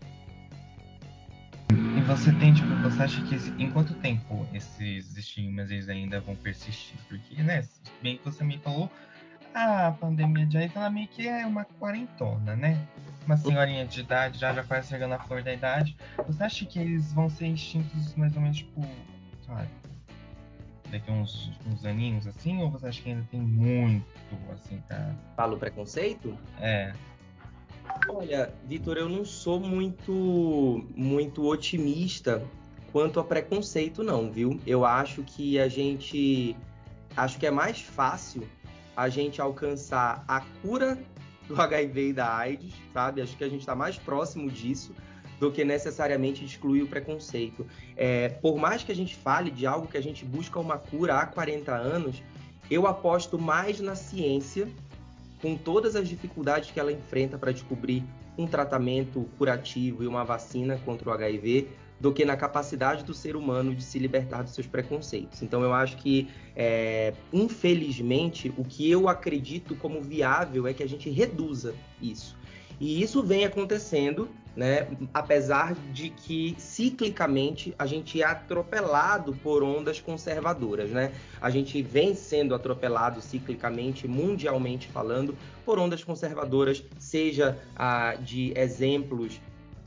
E 1.71 2.01
você 2.03 2.33
tem, 2.35 2.55
tipo, 2.55 2.69
você 2.83 3.03
acha 3.03 3.23
que 3.23 3.35
em 3.63 3.71
quanto 3.71 3.95
tempo 3.95 4.47
esses 4.53 5.17
estigmas 5.17 5.71
eles 5.71 5.89
ainda 5.89 6.21
vão 6.21 6.37
persistir? 6.37 6.97
Porque, 7.09 7.43
né, 7.43 7.67
bem 8.03 8.17
que 8.17 8.25
você 8.25 8.45
me 8.45 8.59
falou, 8.59 8.91
a 9.55 9.93
pandemia 9.93 10.45
de 10.45 10.59
AIDS 10.59 10.77
ela 10.77 10.91
meio 10.91 11.07
que 11.09 11.29
é 11.29 11.47
uma 11.47 11.65
quarentona, 11.65 12.57
né? 12.57 12.87
Uma 13.25 13.37
senhorinha 13.37 13.87
de 13.87 14.01
idade, 14.01 14.39
já, 14.39 14.53
já 14.53 14.63
quase 14.65 14.89
chegando 14.89 15.15
à 15.15 15.19
flor 15.19 15.43
da 15.43 15.53
idade. 15.53 15.97
Você 16.27 16.43
acha 16.43 16.67
que 16.67 16.79
eles 16.79 17.13
vão 17.13 17.31
ser 17.31 17.47
extintos 17.47 18.15
mais 18.17 18.35
ou 18.35 18.43
menos, 18.43 18.59
tipo, 18.59 18.85
sabe, 19.47 19.69
daqui 20.91 21.11
uns, 21.11 21.51
uns 21.67 21.85
aninhos 21.85 22.27
assim? 22.27 22.61
Ou 22.61 22.71
você 22.71 22.89
acha 22.89 23.01
que 23.01 23.11
ainda 23.11 23.27
tem 23.31 23.41
muito, 23.41 24.05
assim, 24.53 24.83
pra. 24.87 25.15
Fala 25.37 25.55
o 25.55 25.59
preconceito? 25.59 26.37
É. 26.61 26.93
Olha, 28.09 28.53
Vitor, 28.67 28.97
eu 28.97 29.09
não 29.09 29.25
sou 29.25 29.61
muito, 29.61 30.85
muito 30.97 31.47
otimista 31.47 32.45
quanto 32.93 33.21
a 33.21 33.25
preconceito, 33.25 34.03
não, 34.03 34.31
viu? 34.31 34.61
Eu 34.67 34.85
acho 34.85 35.23
que 35.23 35.59
a 35.59 35.69
gente. 35.69 36.57
Acho 37.17 37.39
que 37.39 37.47
é 37.47 37.51
mais 37.51 37.81
fácil 37.81 38.47
a 38.97 39.09
gente 39.09 39.41
alcançar 39.41 40.25
a 40.27 40.41
cura 40.63 40.99
do 41.49 41.61
HIV 41.61 42.09
e 42.09 42.13
da 42.13 42.37
AIDS, 42.37 42.75
sabe? 42.93 43.21
Acho 43.21 43.37
que 43.37 43.45
a 43.45 43.49
gente 43.49 43.61
está 43.61 43.75
mais 43.75 43.97
próximo 43.99 44.51
disso 44.51 44.95
do 45.39 45.51
que 45.51 45.65
necessariamente 45.65 46.45
excluir 46.45 46.83
o 46.83 46.87
preconceito. 46.87 47.67
É, 47.97 48.29
por 48.29 48.57
mais 48.57 48.83
que 48.83 48.93
a 48.93 48.95
gente 48.95 49.17
fale 49.17 49.51
de 49.51 49.67
algo 49.67 49.87
que 49.87 49.97
a 49.97 50.03
gente 50.03 50.25
busca 50.25 50.59
uma 50.59 50.79
cura 50.79 51.17
há 51.17 51.27
40 51.27 51.73
anos, 51.73 52.23
eu 52.71 52.87
aposto 52.87 53.39
mais 53.39 53.81
na 53.81 53.95
ciência, 53.95 54.69
com 55.43 55.57
todas 55.57 55.97
as 55.97 56.09
dificuldades 56.09 56.71
que 56.71 56.81
ela 56.81 56.93
enfrenta 56.93 57.37
para 57.37 57.53
descobrir 57.53 58.03
um 58.39 58.47
tratamento 58.47 59.29
curativo 59.37 60.03
e 60.03 60.07
uma 60.07 60.25
vacina 60.25 60.81
contra 60.85 61.11
o 61.11 61.13
HIV, 61.13 61.69
do 62.05 62.13
que 62.13 62.23
na 62.23 62.37
capacidade 62.37 63.03
do 63.03 63.15
ser 63.15 63.35
humano 63.35 63.75
de 63.75 63.83
se 63.83 63.99
libertar 63.99 64.43
dos 64.43 64.53
seus 64.53 64.67
preconceitos. 64.67 65.41
Então, 65.41 65.63
eu 65.63 65.73
acho 65.73 65.97
que, 65.97 66.29
é, 66.55 67.15
infelizmente, 67.33 68.53
o 68.59 68.63
que 68.63 68.91
eu 68.91 69.09
acredito 69.09 69.75
como 69.77 70.03
viável 70.03 70.67
é 70.67 70.75
que 70.75 70.83
a 70.83 70.87
gente 70.87 71.09
reduza 71.09 71.75
isso. 72.03 72.37
E 72.79 73.01
isso 73.01 73.23
vem 73.23 73.47
acontecendo, 73.47 74.29
né, 74.55 74.87
apesar 75.15 75.75
de 75.95 76.11
que 76.11 76.55
ciclicamente 76.59 77.75
a 77.79 77.87
gente 77.87 78.21
é 78.21 78.27
atropelado 78.27 79.33
por 79.37 79.63
ondas 79.63 79.99
conservadoras, 79.99 80.91
né? 80.91 81.11
A 81.41 81.49
gente 81.49 81.81
vem 81.81 82.15
sendo 82.15 82.55
atropelado 82.55 83.23
ciclicamente, 83.23 84.07
mundialmente 84.07 84.89
falando, 84.89 85.35
por 85.65 85.79
ondas 85.79 86.05
conservadoras, 86.05 86.85
seja 86.99 87.57
ah, 87.75 88.15
de 88.17 88.53
exemplos 88.55 89.41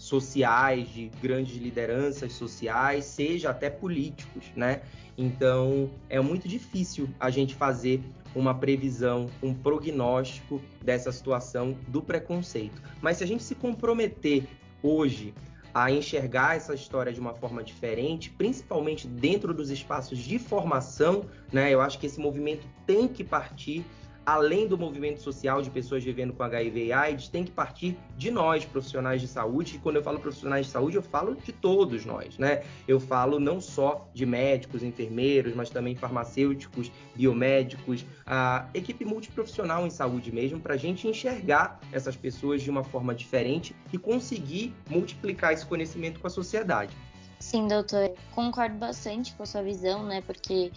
sociais, 0.07 0.87
de 0.89 1.09
grandes 1.21 1.55
lideranças 1.57 2.33
sociais, 2.33 3.05
seja 3.05 3.49
até 3.49 3.69
políticos, 3.69 4.45
né? 4.55 4.81
Então 5.17 5.89
é 6.09 6.19
muito 6.19 6.47
difícil 6.47 7.09
a 7.19 7.29
gente 7.29 7.55
fazer 7.55 8.01
uma 8.35 8.53
previsão, 8.53 9.29
um 9.41 9.53
prognóstico 9.53 10.61
dessa 10.83 11.11
situação 11.11 11.77
do 11.87 12.01
preconceito. 12.01 12.81
Mas 13.01 13.17
se 13.17 13.23
a 13.23 13.27
gente 13.27 13.43
se 13.43 13.55
comprometer 13.55 14.47
hoje 14.81 15.33
a 15.73 15.91
enxergar 15.91 16.55
essa 16.55 16.73
história 16.73 17.13
de 17.13 17.19
uma 17.19 17.33
forma 17.35 17.63
diferente, 17.63 18.31
principalmente 18.31 19.07
dentro 19.07 19.53
dos 19.53 19.69
espaços 19.69 20.17
de 20.17 20.39
formação, 20.39 21.25
né? 21.51 21.71
Eu 21.71 21.81
acho 21.81 21.99
que 21.99 22.07
esse 22.07 22.19
movimento 22.19 22.65
tem 22.85 23.07
que 23.07 23.23
partir 23.23 23.85
além 24.27 24.67
do 24.67 24.77
movimento 24.77 25.21
social 25.21 25.61
de 25.61 25.69
pessoas 25.69 26.03
vivendo 26.03 26.33
com 26.33 26.43
HIV 26.43 26.87
e 26.87 26.91
AIDS, 26.91 27.29
tem 27.29 27.45
que 27.45 27.51
partir 27.51 27.97
de 28.17 28.29
nós, 28.29 28.65
profissionais 28.65 29.21
de 29.21 29.27
saúde. 29.27 29.77
E 29.77 29.79
quando 29.79 29.95
eu 29.95 30.03
falo 30.03 30.19
profissionais 30.19 30.65
de 30.65 30.71
saúde, 30.73 30.97
eu 30.97 31.01
falo 31.01 31.33
de 31.33 31.53
todos 31.53 32.05
nós, 32.05 32.37
né? 32.37 32.63
Eu 32.85 32.99
falo 32.99 33.39
não 33.39 33.61
só 33.61 34.05
de 34.13 34.25
médicos, 34.25 34.83
enfermeiros, 34.83 35.55
mas 35.55 35.69
também 35.69 35.95
farmacêuticos, 35.95 36.91
biomédicos, 37.15 38.05
a 38.25 38.67
equipe 38.73 39.05
multiprofissional 39.05 39.87
em 39.87 39.89
saúde 39.89 40.29
mesmo, 40.29 40.59
para 40.59 40.73
a 40.73 40.77
gente 40.77 41.07
enxergar 41.07 41.79
essas 41.93 42.17
pessoas 42.17 42.61
de 42.61 42.69
uma 42.69 42.83
forma 42.83 43.15
diferente 43.15 43.73
e 43.93 43.97
conseguir 43.97 44.75
multiplicar 44.89 45.53
esse 45.53 45.65
conhecimento 45.65 46.19
com 46.19 46.27
a 46.27 46.29
sociedade. 46.29 46.93
Sim, 47.39 47.69
doutor, 47.69 48.13
concordo 48.35 48.75
bastante 48.75 49.33
com 49.35 49.43
a 49.43 49.45
sua 49.45 49.61
visão, 49.61 50.03
né? 50.03 50.21
Porque 50.21 50.69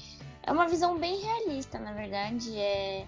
é 0.44 0.52
uma 0.52 0.68
visão 0.68 0.96
bem 0.96 1.20
realista, 1.20 1.80
na 1.80 1.92
verdade. 1.92 2.56
É 2.56 3.06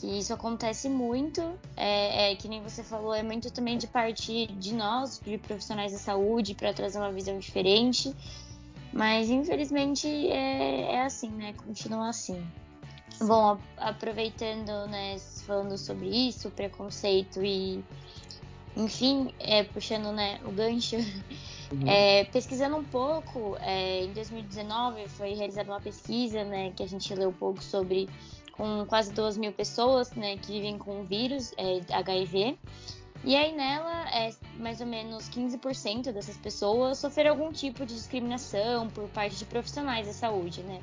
que 0.00 0.18
isso 0.18 0.32
acontece 0.32 0.88
muito, 0.88 1.42
é, 1.76 2.32
é, 2.32 2.36
que 2.36 2.48
nem 2.48 2.62
você 2.62 2.82
falou, 2.82 3.14
é 3.14 3.22
muito 3.22 3.50
também 3.50 3.78
de 3.78 3.86
partir 3.86 4.46
de 4.52 4.74
nós, 4.74 5.20
de 5.24 5.38
profissionais 5.38 5.92
da 5.92 5.98
saúde, 5.98 6.54
para 6.54 6.72
trazer 6.72 6.98
uma 6.98 7.12
visão 7.12 7.38
diferente. 7.38 8.14
Mas 8.92 9.28
infelizmente 9.28 10.06
é, 10.08 10.94
é 10.94 11.02
assim, 11.02 11.30
né? 11.30 11.52
Continua 11.52 12.08
assim. 12.08 12.42
Bom, 13.20 13.58
aproveitando, 13.78 14.86
né, 14.88 15.18
falando 15.46 15.78
sobre 15.78 16.06
isso, 16.28 16.50
preconceito 16.50 17.42
e, 17.42 17.82
enfim, 18.76 19.32
é, 19.40 19.64
puxando 19.64 20.12
né, 20.12 20.38
o 20.44 20.50
gancho, 20.50 20.96
uhum. 20.96 21.88
é, 21.88 22.24
pesquisando 22.24 22.76
um 22.76 22.84
pouco, 22.84 23.56
é, 23.60 24.04
em 24.04 24.12
2019 24.12 25.08
foi 25.08 25.32
realizada 25.32 25.70
uma 25.70 25.80
pesquisa, 25.80 26.44
né, 26.44 26.72
que 26.76 26.82
a 26.82 26.86
gente 26.86 27.14
leu 27.14 27.30
um 27.30 27.34
pouco 27.34 27.62
sobre 27.62 28.06
com 28.56 28.84
quase 28.86 29.12
2 29.12 29.36
mil 29.36 29.52
pessoas 29.52 30.10
né, 30.12 30.36
que 30.36 30.52
vivem 30.52 30.78
com 30.78 31.00
o 31.00 31.04
vírus 31.04 31.52
é, 31.56 31.80
HIV. 31.92 32.58
E 33.24 33.34
aí 33.34 33.54
nela, 33.54 34.08
é, 34.10 34.32
mais 34.58 34.80
ou 34.80 34.86
menos 34.86 35.28
15% 35.28 36.12
dessas 36.12 36.36
pessoas 36.36 36.98
sofreram 36.98 37.30
algum 37.30 37.50
tipo 37.50 37.84
de 37.84 37.94
discriminação 37.94 38.88
por 38.88 39.08
parte 39.08 39.36
de 39.36 39.44
profissionais 39.44 40.06
da 40.06 40.12
saúde, 40.12 40.62
né? 40.62 40.80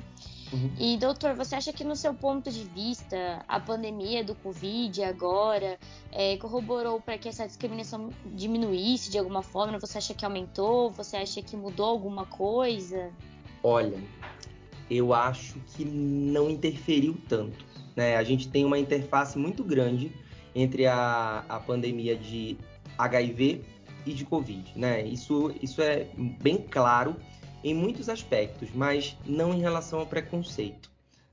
Uhum. 0.52 0.70
E 0.78 0.96
doutor, 0.98 1.34
você 1.34 1.56
acha 1.56 1.72
que 1.72 1.82
no 1.82 1.96
seu 1.96 2.14
ponto 2.14 2.50
de 2.50 2.64
vista 2.64 3.44
a 3.48 3.58
pandemia 3.58 4.22
do 4.22 4.34
Covid 4.34 5.02
agora 5.02 5.78
é, 6.12 6.36
corroborou 6.36 7.00
para 7.00 7.16
que 7.16 7.28
essa 7.28 7.46
discriminação 7.46 8.10
diminuísse 8.26 9.10
de 9.10 9.18
alguma 9.18 9.42
forma? 9.42 9.78
Você 9.78 9.98
acha 9.98 10.14
que 10.14 10.24
aumentou? 10.24 10.90
Você 10.90 11.16
acha 11.16 11.42
que 11.42 11.56
mudou 11.56 11.86
alguma 11.86 12.26
coisa? 12.26 13.10
Olha, 13.62 13.98
eu 14.90 15.12
acho 15.12 15.58
que 15.74 15.84
não 15.84 16.50
interferiu 16.50 17.16
tanto. 17.28 17.64
Né? 17.96 18.16
A 18.16 18.22
gente 18.22 18.48
tem 18.48 18.64
uma 18.64 18.78
interface 18.78 19.38
muito 19.38 19.62
grande 19.64 20.12
entre 20.54 20.86
a, 20.86 21.44
a 21.48 21.58
pandemia 21.58 22.16
de 22.16 22.56
HIV 22.98 23.62
e 24.06 24.12
de 24.12 24.24
Covid. 24.24 24.72
Né? 24.76 25.02
Isso, 25.02 25.54
isso 25.62 25.80
é 25.82 26.06
bem 26.40 26.58
claro 26.58 27.16
em 27.62 27.74
muitos 27.74 28.08
aspectos, 28.08 28.68
mas 28.74 29.16
não 29.26 29.54
em 29.54 29.60
relação 29.60 30.00
ao 30.00 30.06
preconceito. 30.06 30.90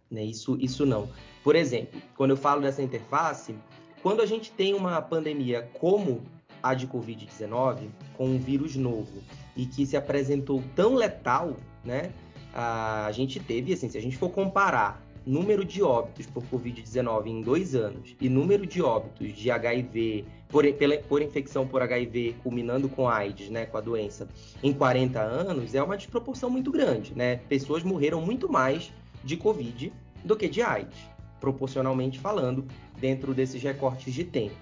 Né? 0.09 0.23
Isso, 0.23 0.57
isso 0.59 0.85
não. 0.85 1.09
Por 1.43 1.55
exemplo, 1.55 2.01
quando 2.15 2.31
eu 2.31 2.37
falo 2.37 2.61
dessa 2.61 2.81
interface, 2.81 3.55
quando 4.01 4.21
a 4.21 4.25
gente 4.25 4.51
tem 4.51 4.73
uma 4.73 5.01
pandemia 5.01 5.69
como 5.79 6.23
a 6.61 6.73
de 6.73 6.87
Covid-19, 6.87 7.89
com 8.15 8.27
um 8.27 8.37
vírus 8.37 8.75
novo 8.75 9.21
e 9.55 9.65
que 9.65 9.85
se 9.85 9.97
apresentou 9.97 10.63
tão 10.75 10.95
letal, 10.95 11.57
né? 11.83 12.11
A 12.53 13.09
gente 13.11 13.39
teve, 13.39 13.73
assim, 13.73 13.89
se 13.89 13.97
a 13.97 14.01
gente 14.01 14.17
for 14.17 14.29
comparar 14.29 15.01
número 15.25 15.63
de 15.63 15.83
óbitos 15.83 16.25
por 16.25 16.43
Covid-19 16.45 17.27
em 17.27 17.41
dois 17.41 17.75
anos 17.75 18.15
e 18.19 18.27
número 18.27 18.65
de 18.65 18.81
óbitos 18.81 19.33
de 19.33 19.51
HIV, 19.51 20.25
por, 20.49 20.71
pela, 20.73 20.97
por 20.97 21.21
infecção 21.21 21.67
por 21.67 21.81
HIV, 21.81 22.35
culminando 22.43 22.89
com 22.89 23.07
AIDS, 23.07 23.49
né, 23.49 23.65
com 23.65 23.77
a 23.77 23.81
doença, 23.81 24.27
em 24.63 24.73
40 24.73 25.19
anos, 25.19 25.75
é 25.75 25.81
uma 25.81 25.95
desproporção 25.95 26.49
muito 26.49 26.71
grande, 26.71 27.13
né? 27.15 27.37
Pessoas 27.47 27.83
morreram 27.83 28.21
muito 28.21 28.51
mais 28.51 28.91
de 29.23 29.37
Covid 29.37 29.93
do 30.23 30.35
que 30.35 30.47
de 30.47 30.61
AIDS, 30.61 30.97
proporcionalmente 31.39 32.19
falando, 32.19 32.65
dentro 32.99 33.33
desses 33.33 33.61
recortes 33.61 34.13
de 34.13 34.23
tempo. 34.23 34.55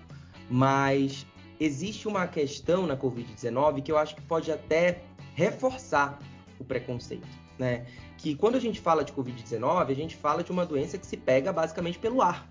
Mas 0.49 1.25
existe 1.59 2.07
uma 2.07 2.27
questão 2.27 2.85
na 2.85 2.95
Covid-19 2.95 3.81
que 3.81 3.91
eu 3.91 3.97
acho 3.97 4.15
que 4.15 4.21
pode 4.21 4.51
até 4.51 5.01
reforçar 5.35 6.19
o 6.59 6.63
preconceito, 6.63 7.27
né? 7.59 7.85
Que 8.17 8.33
quando 8.33 8.55
a 8.55 8.59
gente 8.59 8.79
fala 8.79 9.03
de 9.03 9.11
Covid-19, 9.11 9.91
a 9.91 9.93
gente 9.93 10.15
fala 10.15 10.43
de 10.43 10.51
uma 10.51 10.65
doença 10.65 10.97
que 10.97 11.05
se 11.05 11.17
pega 11.17 11.53
basicamente 11.53 11.99
pelo 11.99 12.21
ar. 12.21 12.49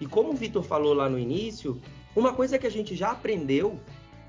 E 0.00 0.06
como 0.06 0.30
o 0.30 0.34
Vitor 0.34 0.62
falou 0.62 0.94
lá 0.94 1.08
no 1.08 1.18
início, 1.18 1.80
uma 2.16 2.32
coisa 2.32 2.58
que 2.58 2.66
a 2.66 2.70
gente 2.70 2.96
já 2.96 3.10
aprendeu, 3.10 3.78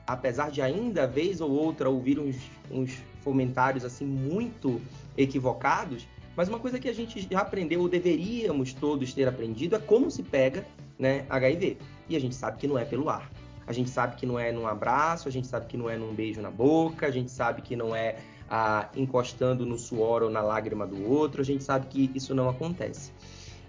apesar 0.05 0.51
de 0.51 0.61
ainda 0.61 1.07
vez 1.07 1.39
ou 1.41 1.49
outra 1.49 1.89
ouvir 1.89 2.19
uns, 2.19 2.37
uns 2.69 3.01
comentários 3.23 3.85
assim 3.85 4.05
muito 4.05 4.81
equivocados, 5.17 6.07
mas 6.35 6.47
uma 6.47 6.59
coisa 6.59 6.79
que 6.79 6.87
a 6.87 6.93
gente 6.93 7.27
já 7.29 7.39
aprendeu, 7.39 7.81
ou 7.81 7.89
deveríamos 7.89 8.73
todos 8.73 9.13
ter 9.13 9.27
aprendido, 9.27 9.75
é 9.75 9.79
como 9.79 10.09
se 10.09 10.23
pega 10.23 10.65
né, 10.97 11.25
HIV. 11.29 11.77
E 12.07 12.15
a 12.15 12.19
gente 12.19 12.35
sabe 12.35 12.57
que 12.57 12.67
não 12.67 12.77
é 12.77 12.85
pelo 12.85 13.09
ar. 13.09 13.29
A 13.67 13.73
gente 13.73 13.89
sabe 13.89 14.15
que 14.15 14.25
não 14.25 14.39
é 14.39 14.51
num 14.51 14.65
abraço, 14.65 15.27
a 15.27 15.31
gente 15.31 15.47
sabe 15.47 15.67
que 15.67 15.77
não 15.77 15.89
é 15.89 15.95
num 15.95 16.13
beijo 16.13 16.41
na 16.41 16.49
boca, 16.49 17.05
a 17.05 17.11
gente 17.11 17.29
sabe 17.29 17.61
que 17.61 17.75
não 17.75 17.95
é 17.95 18.15
ah, 18.49 18.89
encostando 18.95 19.65
no 19.65 19.77
suor 19.77 20.23
ou 20.23 20.29
na 20.29 20.41
lágrima 20.41 20.87
do 20.87 21.07
outro, 21.07 21.41
a 21.41 21.45
gente 21.45 21.63
sabe 21.63 21.87
que 21.87 22.11
isso 22.15 22.33
não 22.33 22.49
acontece. 22.49 23.11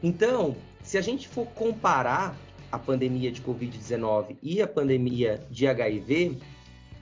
Então, 0.02 0.56
se 0.82 0.96
a 0.96 1.02
gente 1.02 1.28
for 1.28 1.46
comparar 1.49 2.34
a 2.72 2.78
pandemia 2.78 3.30
de 3.30 3.42
Covid-19 3.42 4.37
e 4.42 4.62
a 4.62 4.66
pandemia 4.66 5.44
de 5.50 5.66
HIV, 5.66 6.38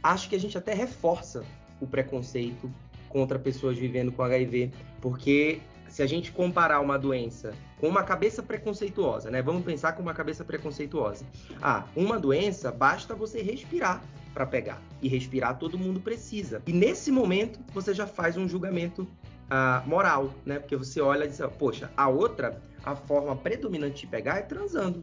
acho 0.02 0.28
que 0.28 0.34
a 0.34 0.40
gente 0.40 0.58
até 0.58 0.74
reforça 0.74 1.44
o 1.80 1.86
preconceito 1.86 2.70
contra 3.08 3.38
pessoas 3.38 3.78
vivendo 3.78 4.10
com 4.10 4.22
HIV, 4.22 4.72
porque 5.00 5.60
se 5.88 6.02
a 6.02 6.06
gente 6.06 6.32
comparar 6.32 6.80
uma 6.80 6.98
doença 6.98 7.54
com 7.80 7.88
uma 7.88 8.02
cabeça 8.02 8.42
preconceituosa, 8.42 9.30
né? 9.30 9.40
Vamos 9.40 9.64
pensar 9.64 9.92
com 9.92 10.02
uma 10.02 10.12
cabeça 10.12 10.44
preconceituosa. 10.44 11.24
Ah, 11.62 11.86
uma 11.96 12.18
doença 12.18 12.72
basta 12.72 13.14
você 13.14 13.40
respirar 13.40 14.02
para 14.38 14.46
pegar. 14.46 14.80
E 15.02 15.08
respirar 15.08 15.58
todo 15.58 15.76
mundo 15.76 15.98
precisa. 15.98 16.62
E 16.64 16.72
nesse 16.72 17.10
momento 17.10 17.58
você 17.74 17.92
já 17.92 18.06
faz 18.06 18.36
um 18.36 18.48
julgamento 18.48 19.04
ah, 19.50 19.82
moral, 19.84 20.32
né? 20.46 20.60
Porque 20.60 20.76
você 20.76 21.00
olha 21.00 21.24
e 21.24 21.28
diz, 21.28 21.40
poxa, 21.58 21.90
a 21.96 22.08
outra, 22.08 22.62
a 22.84 22.94
forma 22.94 23.34
predominante 23.34 24.02
de 24.02 24.06
pegar 24.06 24.38
é 24.38 24.42
transando. 24.42 25.02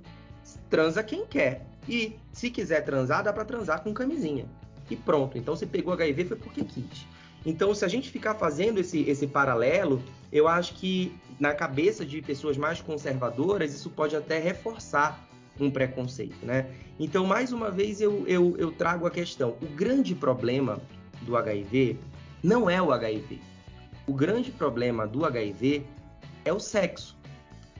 Transa 0.69 1.03
quem 1.03 1.25
quer. 1.25 1.65
E 1.89 2.15
se 2.31 2.49
quiser 2.49 2.85
transar, 2.85 3.25
dá 3.25 3.33
para 3.33 3.43
transar 3.43 3.83
com 3.83 3.93
camisinha. 3.93 4.45
E 4.89 4.95
pronto. 4.95 5.37
Então 5.37 5.53
se 5.53 5.65
pegou 5.65 5.93
HIV 5.93 6.23
foi 6.25 6.37
porque 6.37 6.63
quis. 6.63 7.05
Então, 7.45 7.75
se 7.75 7.85
a 7.85 7.87
gente 7.87 8.09
ficar 8.09 8.35
fazendo 8.35 8.79
esse, 8.79 9.01
esse 9.01 9.27
paralelo, 9.27 10.01
eu 10.31 10.47
acho 10.47 10.73
que 10.75 11.13
na 11.39 11.53
cabeça 11.53 12.03
de 12.03 12.19
pessoas 12.21 12.57
mais 12.57 12.81
conservadoras, 12.81 13.71
isso 13.71 13.89
pode 13.89 14.15
até 14.15 14.39
reforçar 14.39 15.27
um 15.59 15.69
preconceito, 15.69 16.45
né? 16.45 16.69
Então, 16.99 17.25
mais 17.25 17.51
uma 17.51 17.71
vez, 17.71 18.01
eu, 18.01 18.25
eu, 18.27 18.55
eu 18.57 18.71
trago 18.71 19.05
a 19.05 19.11
questão. 19.11 19.55
O 19.61 19.65
grande 19.67 20.15
problema 20.15 20.79
do 21.21 21.35
HIV 21.35 21.97
não 22.43 22.69
é 22.69 22.81
o 22.81 22.91
HIV. 22.91 23.39
O 24.07 24.13
grande 24.13 24.51
problema 24.51 25.07
do 25.07 25.25
HIV 25.25 25.85
é 26.43 26.53
o 26.53 26.59
sexo. 26.59 27.17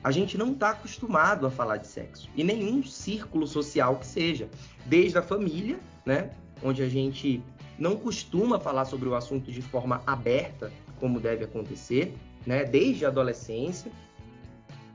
A 0.02 0.10
gente 0.10 0.36
não 0.36 0.52
está 0.52 0.70
acostumado 0.70 1.46
a 1.46 1.50
falar 1.50 1.78
de 1.78 1.86
sexo. 1.86 2.28
E 2.36 2.44
nenhum 2.44 2.82
círculo 2.82 3.46
social 3.46 3.96
que 3.96 4.06
seja. 4.06 4.48
Desde 4.84 5.18
a 5.18 5.22
família, 5.22 5.78
né? 6.04 6.30
Onde 6.62 6.82
a 6.82 6.88
gente 6.88 7.42
não 7.78 7.96
costuma 7.96 8.58
falar 8.58 8.84
sobre 8.84 9.08
o 9.08 9.14
assunto 9.14 9.50
de 9.50 9.62
forma 9.62 10.02
aberta, 10.06 10.72
como 10.98 11.20
deve 11.20 11.44
acontecer, 11.44 12.14
né? 12.46 12.64
Desde 12.64 13.04
a 13.04 13.08
adolescência, 13.08 13.90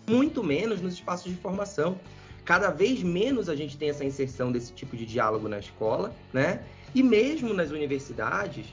muito 0.10 0.44
menos 0.44 0.82
nos 0.82 0.94
espaços 0.94 1.32
de 1.32 1.38
formação. 1.38 1.98
Cada 2.45 2.69
vez 2.69 3.03
menos 3.03 3.50
a 3.50 3.55
gente 3.55 3.77
tem 3.77 3.89
essa 3.89 4.03
inserção 4.03 4.51
desse 4.51 4.74
tipo 4.74 4.98
de 4.98 5.05
diálogo 5.05 5.48
na 5.48 5.60
escola, 5.60 6.13
né? 6.33 6.63
E 6.93 7.01
mesmo 7.01 7.53
nas 7.53 7.71
universidades, 7.71 8.65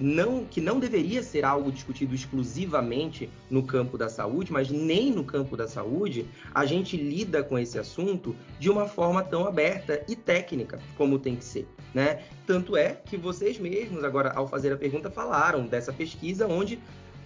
não, 0.00 0.46
que 0.46 0.62
não 0.62 0.80
deveria 0.80 1.22
ser 1.22 1.44
algo 1.44 1.70
discutido 1.70 2.14
exclusivamente 2.14 3.28
no 3.50 3.62
campo 3.62 3.98
da 3.98 4.08
saúde, 4.08 4.50
mas 4.50 4.70
nem 4.70 5.12
no 5.12 5.22
campo 5.22 5.56
da 5.56 5.68
saúde, 5.68 6.26
a 6.54 6.64
gente 6.64 6.96
lida 6.96 7.42
com 7.42 7.58
esse 7.58 7.78
assunto 7.78 8.34
de 8.58 8.70
uma 8.70 8.88
forma 8.88 9.22
tão 9.22 9.46
aberta 9.46 10.02
e 10.08 10.16
técnica 10.16 10.80
como 10.96 11.18
tem 11.18 11.36
que 11.36 11.44
ser, 11.44 11.68
né? 11.92 12.22
Tanto 12.46 12.76
é 12.76 12.94
que 13.04 13.18
vocês 13.18 13.58
mesmos, 13.58 14.02
agora, 14.02 14.30
ao 14.30 14.48
fazer 14.48 14.72
a 14.72 14.76
pergunta, 14.76 15.10
falaram 15.10 15.66
dessa 15.66 15.92
pesquisa 15.92 16.46
onde 16.46 16.80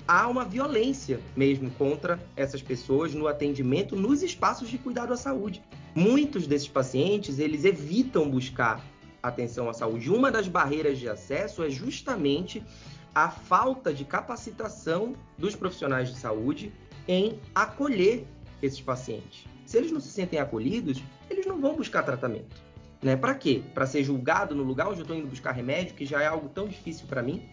há 0.07 0.29
uma 0.29 0.45
violência 0.45 1.21
mesmo 1.37 1.71
contra 1.73 2.21
essas 2.37 2.63
pessoas 2.63 3.15
no 3.15 3.27
atendimento 3.27 3.97
nos 3.97 4.23
espaços 4.23 4.69
de 4.69 4.79
cuidado 4.79 5.13
à 5.13 5.17
saúde. 5.17 5.63
Muitos 5.95 6.47
desses 6.47 6.69
pacientes, 6.69 7.39
eles 7.39 7.65
evitam 7.65 8.29
buscar 8.29 8.85
atenção 9.23 9.69
à 9.69 9.73
saúde. 9.73 10.11
Uma 10.11 10.31
das 10.31 10.49
barreiras 10.49 10.99
de 10.99 11.09
acesso 11.09 11.63
é 11.63 11.71
justamente 11.71 12.63
a 13.15 13.31
falta 13.31 13.95
de 13.95 14.05
capacitação 14.05 15.15
dos 15.39 15.55
profissionais 15.55 16.09
de 16.09 16.17
saúde 16.17 16.73
em 17.07 17.39
acolher 17.55 18.27
esses 18.61 18.81
pacientes. 18.81 19.45
Se 19.65 19.79
eles 19.79 19.93
não 19.93 20.01
se 20.01 20.09
sentem 20.09 20.39
acolhidos, 20.39 21.03
eles 21.31 21.47
não 21.47 21.61
vão 21.61 21.77
buscar 21.77 22.03
tratamento. 22.03 22.63
Né? 23.03 23.17
Para 23.17 23.35
quê? 23.35 23.63
Para 23.73 23.87
ser 23.87 24.03
julgado 24.03 24.55
no 24.55 24.63
lugar 24.63 24.89
onde 24.89 25.01
eu 25.01 25.03
estou 25.03 25.17
indo 25.17 25.29
buscar 25.29 25.53
remédio, 25.53 25.95
que 25.95 26.05
já 26.05 26.23
é 26.23 26.27
algo 26.27 26.49
tão 26.49 26.67
difícil 26.67 27.07
para 27.07 27.23
mim. 27.23 27.49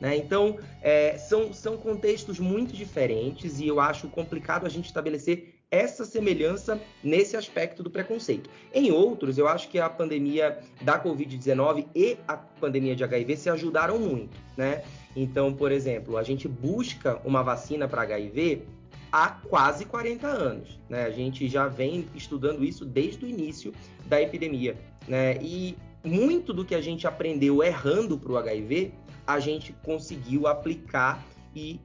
Né? 0.00 0.16
Então, 0.16 0.58
é, 0.82 1.16
são, 1.16 1.52
são 1.52 1.76
contextos 1.76 2.38
muito 2.38 2.74
diferentes 2.74 3.60
e 3.60 3.66
eu 3.66 3.80
acho 3.80 4.08
complicado 4.08 4.66
a 4.66 4.68
gente 4.68 4.86
estabelecer 4.86 5.54
essa 5.70 6.04
semelhança 6.04 6.80
nesse 7.02 7.36
aspecto 7.36 7.82
do 7.82 7.90
preconceito. 7.90 8.48
Em 8.72 8.90
outros, 8.90 9.36
eu 9.36 9.48
acho 9.48 9.68
que 9.68 9.78
a 9.78 9.88
pandemia 9.88 10.58
da 10.82 11.02
Covid-19 11.02 11.86
e 11.94 12.16
a 12.26 12.36
pandemia 12.36 12.94
de 12.94 13.02
HIV 13.02 13.36
se 13.36 13.50
ajudaram 13.50 13.98
muito, 13.98 14.38
né? 14.56 14.84
Então, 15.14 15.52
por 15.52 15.72
exemplo, 15.72 16.16
a 16.16 16.22
gente 16.22 16.46
busca 16.46 17.20
uma 17.24 17.42
vacina 17.42 17.88
para 17.88 18.02
HIV 18.02 18.62
há 19.10 19.30
quase 19.30 19.84
40 19.84 20.26
anos, 20.26 20.78
né? 20.88 21.04
A 21.04 21.10
gente 21.10 21.48
já 21.48 21.66
vem 21.66 22.06
estudando 22.14 22.64
isso 22.64 22.84
desde 22.84 23.24
o 23.24 23.28
início 23.28 23.72
da 24.06 24.22
epidemia, 24.22 24.76
né? 25.08 25.36
E 25.40 25.76
muito 26.04 26.52
do 26.52 26.64
que 26.64 26.74
a 26.74 26.80
gente 26.80 27.06
aprendeu 27.06 27.62
errando 27.62 28.16
para 28.16 28.32
o 28.32 28.36
HIV, 28.36 28.92
a 29.26 29.40
gente 29.40 29.72
conseguiu 29.82 30.46
aplicar 30.46 31.22
e 31.54 31.80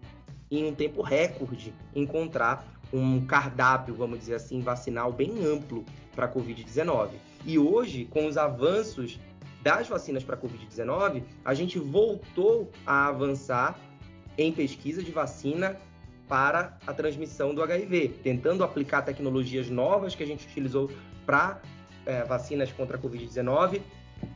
em 0.49 0.65
um 0.65 0.75
tempo 0.75 1.01
recorde 1.01 1.73
encontrar 1.95 2.67
um 2.93 3.25
cardápio, 3.25 3.95
vamos 3.95 4.19
dizer 4.19 4.35
assim, 4.35 4.59
vacinal 4.59 5.11
bem 5.11 5.43
amplo 5.45 5.85
para 6.13 6.25
a 6.25 6.29
Covid-19. 6.29 7.11
E 7.45 7.57
hoje, 7.57 8.05
com 8.05 8.27
os 8.27 8.37
avanços 8.37 9.19
das 9.63 9.87
vacinas 9.87 10.23
para 10.23 10.35
a 10.35 10.37
Covid-19, 10.37 11.23
a 11.45 11.53
gente 11.53 11.79
voltou 11.79 12.69
a 12.85 13.07
avançar 13.07 13.79
em 14.37 14.51
pesquisa 14.51 15.01
de 15.01 15.11
vacina 15.11 15.77
para 16.27 16.77
a 16.85 16.93
transmissão 16.93 17.53
do 17.53 17.61
HIV, 17.61 18.19
tentando 18.23 18.63
aplicar 18.63 19.01
tecnologias 19.03 19.69
novas 19.69 20.15
que 20.15 20.23
a 20.23 20.25
gente 20.25 20.45
utilizou 20.47 20.89
para 21.25 21.61
é, 22.05 22.23
vacinas 22.23 22.71
contra 22.71 22.97
a 22.97 22.99
Covid-19 22.99 23.81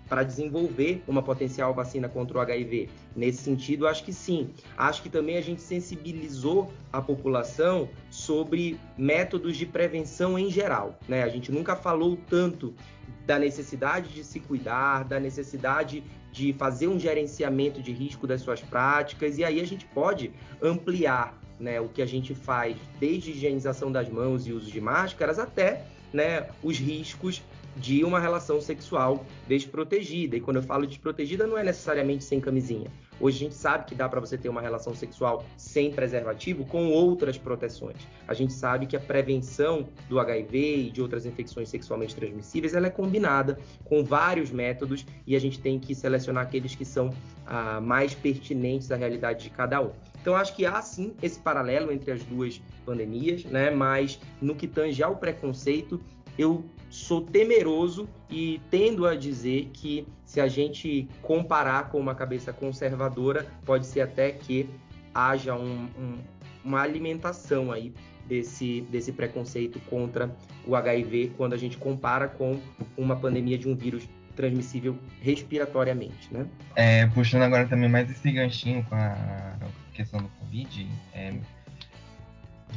para 0.07 0.23
desenvolver 0.23 1.03
uma 1.07 1.21
potencial 1.21 1.73
vacina 1.73 2.07
contra 2.07 2.37
o 2.37 2.41
HIV. 2.41 2.89
Nesse 3.15 3.43
sentido, 3.43 3.87
acho 3.87 4.03
que 4.03 4.13
sim. 4.13 4.49
Acho 4.77 5.01
que 5.01 5.09
também 5.09 5.37
a 5.37 5.41
gente 5.41 5.61
sensibilizou 5.61 6.71
a 6.91 7.01
população 7.01 7.89
sobre 8.09 8.79
métodos 8.97 9.57
de 9.57 9.65
prevenção 9.65 10.37
em 10.37 10.49
geral. 10.49 10.97
Né? 11.07 11.23
A 11.23 11.29
gente 11.29 11.51
nunca 11.51 11.75
falou 11.75 12.17
tanto 12.29 12.73
da 13.25 13.39
necessidade 13.39 14.13
de 14.13 14.23
se 14.23 14.39
cuidar, 14.39 15.03
da 15.03 15.19
necessidade 15.19 16.03
de 16.31 16.53
fazer 16.53 16.87
um 16.87 16.99
gerenciamento 16.99 17.81
de 17.81 17.91
risco 17.91 18.27
das 18.27 18.41
suas 18.41 18.61
práticas, 18.61 19.37
e 19.37 19.43
aí 19.43 19.59
a 19.61 19.65
gente 19.65 19.85
pode 19.85 20.31
ampliar 20.61 21.39
né, 21.59 21.79
o 21.79 21.87
que 21.87 22.01
a 22.01 22.05
gente 22.05 22.35
faz, 22.35 22.75
desde 22.99 23.31
higienização 23.31 23.91
das 23.91 24.09
mãos 24.09 24.45
e 24.45 24.51
uso 24.51 24.69
de 24.69 24.81
máscaras 24.81 25.39
até 25.39 25.85
né, 26.13 26.47
os 26.61 26.77
riscos 26.77 27.41
de 27.75 28.03
uma 28.03 28.19
relação 28.19 28.61
sexual 28.61 29.25
desprotegida. 29.47 30.35
E 30.35 30.41
quando 30.41 30.57
eu 30.57 30.63
falo 30.63 30.87
desprotegida, 30.87 31.45
não 31.45 31.57
é 31.57 31.63
necessariamente 31.63 32.23
sem 32.23 32.39
camisinha. 32.39 32.89
Hoje 33.19 33.37
a 33.37 33.39
gente 33.39 33.55
sabe 33.55 33.85
que 33.85 33.95
dá 33.95 34.09
para 34.09 34.19
você 34.19 34.37
ter 34.37 34.49
uma 34.49 34.61
relação 34.61 34.93
sexual 34.93 35.45
sem 35.57 35.91
preservativo 35.91 36.65
com 36.65 36.87
outras 36.89 37.37
proteções. 37.37 37.95
A 38.27 38.33
gente 38.33 38.51
sabe 38.51 38.85
que 38.85 38.95
a 38.95 38.99
prevenção 38.99 39.87
do 40.09 40.19
HIV 40.19 40.87
e 40.87 40.91
de 40.91 41.01
outras 41.01 41.25
infecções 41.25 41.69
sexualmente 41.69 42.15
transmissíveis 42.15 42.73
ela 42.73 42.87
é 42.87 42.89
combinada 42.89 43.57
com 43.85 44.03
vários 44.03 44.51
métodos 44.51 45.05
e 45.25 45.35
a 45.35 45.39
gente 45.39 45.59
tem 45.59 45.79
que 45.79 45.95
selecionar 45.95 46.43
aqueles 46.43 46.75
que 46.75 46.83
são 46.83 47.09
ah, 47.45 47.79
mais 47.79 48.13
pertinentes 48.13 48.91
à 48.91 48.97
realidade 48.97 49.43
de 49.43 49.49
cada 49.49 49.81
um. 49.81 49.91
Então 50.21 50.35
acho 50.35 50.55
que 50.55 50.65
há 50.65 50.81
sim 50.81 51.13
esse 51.21 51.39
paralelo 51.39 51.91
entre 51.91 52.11
as 52.11 52.23
duas 52.23 52.61
pandemias, 52.85 53.45
né? 53.45 53.69
Mas 53.69 54.19
no 54.41 54.55
que 54.55 54.67
tange 54.67 55.03
ao 55.03 55.15
preconceito, 55.15 56.01
eu 56.37 56.65
sou 56.89 57.21
temeroso 57.21 58.07
e 58.29 58.61
tendo 58.69 59.05
a 59.05 59.15
dizer 59.15 59.69
que 59.73 60.07
se 60.23 60.39
a 60.39 60.47
gente 60.47 61.07
comparar 61.21 61.89
com 61.89 61.99
uma 61.99 62.15
cabeça 62.15 62.53
conservadora, 62.53 63.45
pode 63.65 63.85
ser 63.85 64.01
até 64.01 64.31
que 64.31 64.69
haja 65.13 65.55
um, 65.55 65.87
um, 65.97 66.17
uma 66.63 66.81
alimentação 66.81 67.71
aí 67.71 67.93
desse, 68.27 68.81
desse 68.89 69.11
preconceito 69.11 69.79
contra 69.89 70.35
o 70.65 70.75
HIV 70.75 71.33
quando 71.37 71.53
a 71.53 71.57
gente 71.57 71.77
compara 71.77 72.27
com 72.27 72.59
uma 72.97 73.15
pandemia 73.15 73.57
de 73.57 73.67
um 73.67 73.75
vírus 73.75 74.07
transmissível 74.35 74.97
respiratoriamente, 75.21 76.33
né? 76.33 76.45
É, 76.75 77.07
puxando 77.07 77.43
agora 77.43 77.65
também 77.67 77.87
mais 77.87 78.09
esse 78.11 78.31
ganchinho 78.31 78.83
com 78.83 78.95
a 78.95 79.57
questão 79.93 80.19
do 80.21 80.27
Covid, 80.39 80.87
é, 81.13 81.33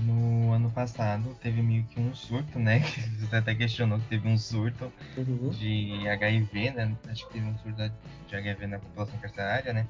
no 0.02 0.52
ano 0.52 0.70
passado 0.70 1.36
teve 1.42 1.62
meio 1.62 1.84
que 1.84 2.00
um 2.00 2.14
surto, 2.14 2.58
né? 2.58 2.80
Você 3.18 3.36
até 3.36 3.54
questionou 3.54 3.98
que 3.98 4.08
teve 4.08 4.28
um 4.28 4.38
surto 4.38 4.92
uhum. 5.16 5.50
de 5.50 6.08
HIV, 6.08 6.70
né? 6.70 6.96
Acho 7.08 7.26
que 7.26 7.34
teve 7.34 7.46
um 7.46 7.56
surto 7.58 7.92
de 8.28 8.36
HIV 8.36 8.66
na 8.66 8.78
população 8.78 9.18
carcerária, 9.18 9.72
né? 9.72 9.86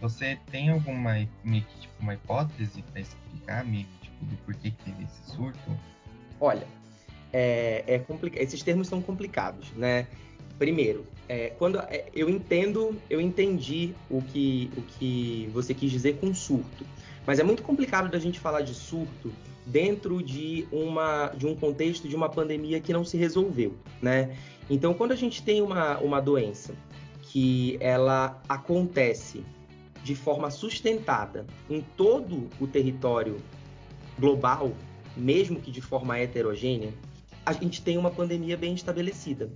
Você 0.00 0.38
tem 0.50 0.70
alguma 0.70 1.26
meio 1.42 1.64
que, 1.64 1.80
tipo, 1.80 1.94
uma 2.00 2.14
hipótese 2.14 2.82
para 2.82 3.00
explicar 3.00 3.64
meio 3.64 3.86
que, 3.86 4.08
tipo, 4.08 4.24
do 4.24 4.36
porquê 4.38 4.70
que 4.70 4.84
teve 4.84 5.04
esse 5.04 5.34
surto? 5.34 5.80
Olha, 6.40 6.66
é, 7.32 7.84
é 7.86 7.98
complicado. 7.98 8.42
Esses 8.42 8.62
termos 8.62 8.88
são 8.88 9.00
complicados, 9.00 9.70
né? 9.72 10.06
Primeiro, 10.58 11.06
é, 11.28 11.48
quando 11.58 11.78
é, 11.80 12.06
eu 12.14 12.28
entendo, 12.28 13.00
eu 13.10 13.20
entendi 13.20 13.94
o 14.08 14.22
que, 14.22 14.70
o 14.76 14.82
que 14.82 15.50
você 15.52 15.74
quis 15.74 15.90
dizer 15.90 16.18
com 16.18 16.32
surto, 16.34 16.86
mas 17.26 17.38
é 17.38 17.42
muito 17.42 17.62
complicado 17.62 18.10
da 18.10 18.18
gente 18.18 18.38
falar 18.38 18.62
de 18.62 18.74
surto 18.74 19.32
dentro 19.66 20.22
de, 20.22 20.66
uma, 20.70 21.28
de 21.28 21.46
um 21.46 21.54
contexto 21.54 22.08
de 22.08 22.14
uma 22.14 22.28
pandemia 22.28 22.80
que 22.80 22.92
não 22.92 23.04
se 23.04 23.16
resolveu, 23.16 23.74
né? 24.00 24.36
Então, 24.68 24.92
quando 24.94 25.12
a 25.12 25.16
gente 25.16 25.42
tem 25.42 25.62
uma, 25.62 25.98
uma 25.98 26.20
doença 26.20 26.74
que 27.22 27.76
ela 27.80 28.40
acontece 28.48 29.44
de 30.02 30.14
forma 30.14 30.50
sustentada 30.50 31.46
em 31.68 31.80
todo 31.96 32.48
o 32.60 32.66
território 32.66 33.38
global, 34.18 34.72
mesmo 35.16 35.60
que 35.60 35.70
de 35.70 35.80
forma 35.80 36.18
heterogênea, 36.18 36.92
a 37.44 37.52
gente 37.52 37.82
tem 37.82 37.96
uma 37.96 38.10
pandemia 38.10 38.56
bem 38.56 38.74
estabelecida. 38.74 39.50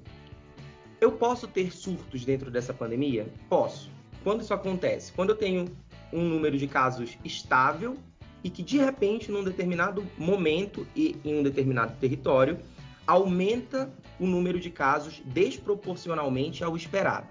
Eu 1.01 1.13
posso 1.13 1.47
ter 1.47 1.73
surtos 1.73 2.25
dentro 2.25 2.51
dessa 2.51 2.75
pandemia? 2.75 3.29
Posso. 3.49 3.91
Quando 4.25 4.41
isso 4.41 4.53
acontece? 4.53 5.13
Quando 5.13 5.31
eu 5.31 5.37
tenho 5.37 5.67
um 6.13 6.23
número 6.23 6.57
de 6.57 6.67
casos 6.67 7.19
estável 7.25 7.97
e 8.43 8.51
que 8.51 8.63
de 8.63 8.79
repente, 8.79 9.31
num 9.31 9.43
determinado 9.43 10.07
momento 10.17 10.87
e 10.95 11.17
em 11.25 11.39
um 11.39 11.43
determinado 11.43 11.95
território, 11.99 12.59
aumenta 13.07 13.91
o 14.21 14.27
número 14.27 14.61
de 14.61 14.71
casos 14.71 15.23
desproporcionalmente 15.25 16.63
ao 16.63 16.77
esperado. 16.77 17.27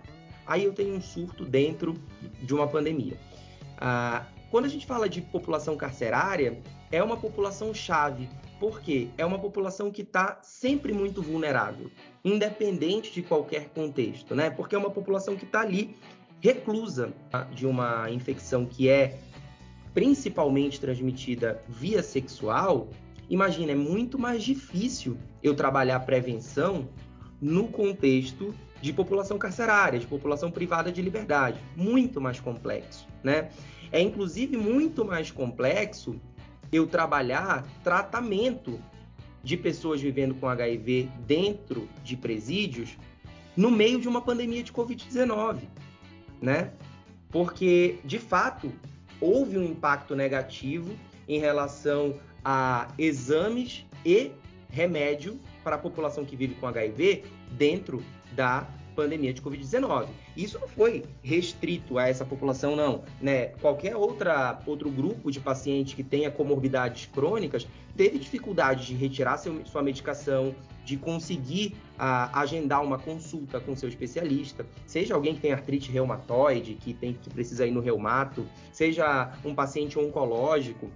Aí 0.45 0.63
eu 0.63 0.73
tenho 0.73 0.95
um 0.95 1.01
surto 1.01 1.45
dentro 1.45 1.95
de 2.41 2.53
uma 2.53 2.67
pandemia. 2.67 3.17
Ah, 3.77 4.25
quando 4.49 4.65
a 4.65 4.69
gente 4.69 4.85
fala 4.85 5.09
de 5.09 5.21
população 5.21 5.75
carcerária, 5.75 6.61
é 6.91 7.03
uma 7.03 7.17
população 7.17 7.73
chave, 7.73 8.29
porque 8.59 9.09
é 9.17 9.25
uma 9.25 9.37
população 9.37 9.91
que 9.91 10.01
está 10.01 10.39
sempre 10.41 10.93
muito 10.93 11.21
vulnerável, 11.21 11.91
independente 12.23 13.13
de 13.13 13.21
qualquer 13.21 13.69
contexto, 13.69 14.33
né? 14.33 14.49
Porque 14.49 14.73
é 14.73 14.77
uma 14.77 14.89
população 14.89 15.35
que 15.35 15.45
está 15.45 15.61
ali 15.61 15.95
reclusa 16.41 17.13
de 17.53 17.65
uma 17.65 18.09
infecção 18.11 18.65
que 18.65 18.89
é 18.89 19.19
principalmente 19.93 20.79
transmitida 20.79 21.61
via 21.67 22.03
sexual. 22.03 22.89
Imagina, 23.29 23.71
é 23.71 23.75
muito 23.75 24.19
mais 24.19 24.43
difícil 24.43 25.17
eu 25.41 25.55
trabalhar 25.55 25.99
prevenção 26.01 26.87
no 27.41 27.67
contexto 27.67 28.53
de 28.81 28.93
população 28.93 29.37
carcerária, 29.37 29.99
de 29.99 30.05
população 30.05 30.51
privada 30.51 30.91
de 30.91 31.01
liberdade, 31.01 31.59
muito 31.75 32.21
mais 32.21 32.39
complexo, 32.39 33.07
né? 33.23 33.49
É 33.91 33.99
inclusive 33.99 34.55
muito 34.55 35.03
mais 35.03 35.31
complexo 35.31 36.19
eu 36.71 36.85
trabalhar 36.85 37.65
tratamento 37.83 38.79
de 39.43 39.55
pessoas 39.55 40.01
vivendo 40.01 40.35
com 40.35 40.47
HIV 40.47 41.09
dentro 41.25 41.87
de 42.03 42.17
presídios 42.17 42.97
no 43.55 43.71
meio 43.71 43.99
de 43.99 44.07
uma 44.07 44.21
pandemia 44.21 44.61
de 44.61 44.71
Covid-19, 44.71 45.61
né? 46.41 46.71
Porque, 47.29 47.99
de 48.05 48.19
fato, 48.19 48.71
houve 49.19 49.57
um 49.57 49.63
impacto 49.63 50.15
negativo 50.15 50.95
em 51.27 51.39
relação 51.39 52.15
a 52.43 52.87
exames 52.97 53.85
e 54.05 54.31
remédio 54.69 55.39
para 55.63 55.75
a 55.75 55.79
população 55.79 56.23
que 56.23 56.35
vive 56.35 56.55
com 56.55 56.67
HIV 56.67 57.25
dentro 57.51 58.03
da 58.33 58.67
pandemia 58.97 59.31
de 59.31 59.43
Covid-19. 59.43 60.07
Isso 60.35 60.57
não 60.57 60.67
foi 60.67 61.03
restrito 61.21 61.99
a 61.99 62.07
essa 62.09 62.25
população, 62.25 62.75
não. 62.75 63.03
Né? 63.21 63.49
Qualquer 63.61 63.95
outra, 63.95 64.59
outro 64.65 64.89
grupo 64.89 65.31
de 65.31 65.39
pacientes 65.39 65.93
que 65.93 66.03
tenha 66.03 66.31
comorbidades 66.31 67.05
crônicas 67.05 67.67
teve 67.95 68.17
dificuldade 68.17 68.87
de 68.87 68.95
retirar 68.95 69.37
seu, 69.37 69.63
sua 69.65 69.83
medicação, 69.83 70.55
de 70.83 70.97
conseguir 70.97 71.75
a, 71.97 72.41
agendar 72.41 72.83
uma 72.83 72.97
consulta 72.97 73.59
com 73.59 73.75
seu 73.75 73.87
especialista, 73.87 74.65
seja 74.85 75.13
alguém 75.13 75.35
que 75.35 75.41
tem 75.41 75.51
artrite 75.51 75.91
reumatoide, 75.91 76.73
que, 76.75 76.93
tem, 76.93 77.13
que 77.13 77.29
precisa 77.29 77.67
ir 77.67 77.71
no 77.71 77.81
reumato, 77.81 78.47
seja 78.71 79.31
um 79.45 79.53
paciente 79.53 79.99
oncológico 79.99 80.89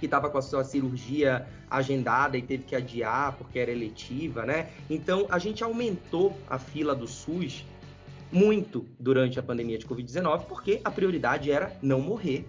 que 0.00 0.06
estava 0.06 0.30
com 0.30 0.38
a 0.38 0.42
sua 0.42 0.64
cirurgia 0.64 1.46
agendada 1.70 2.36
e 2.36 2.42
teve 2.42 2.64
que 2.64 2.74
adiar 2.74 3.36
porque 3.36 3.58
era 3.58 3.70
eletiva, 3.70 4.46
né? 4.46 4.70
Então 4.88 5.26
a 5.30 5.38
gente 5.38 5.62
aumentou 5.62 6.36
a 6.48 6.58
fila 6.58 6.94
do 6.94 7.06
SUS 7.06 7.64
muito 8.32 8.86
durante 8.98 9.38
a 9.38 9.42
pandemia 9.42 9.78
de 9.78 9.86
Covid-19 9.86 10.46
porque 10.46 10.80
a 10.82 10.90
prioridade 10.90 11.52
era 11.52 11.76
não 11.82 12.00
morrer. 12.00 12.48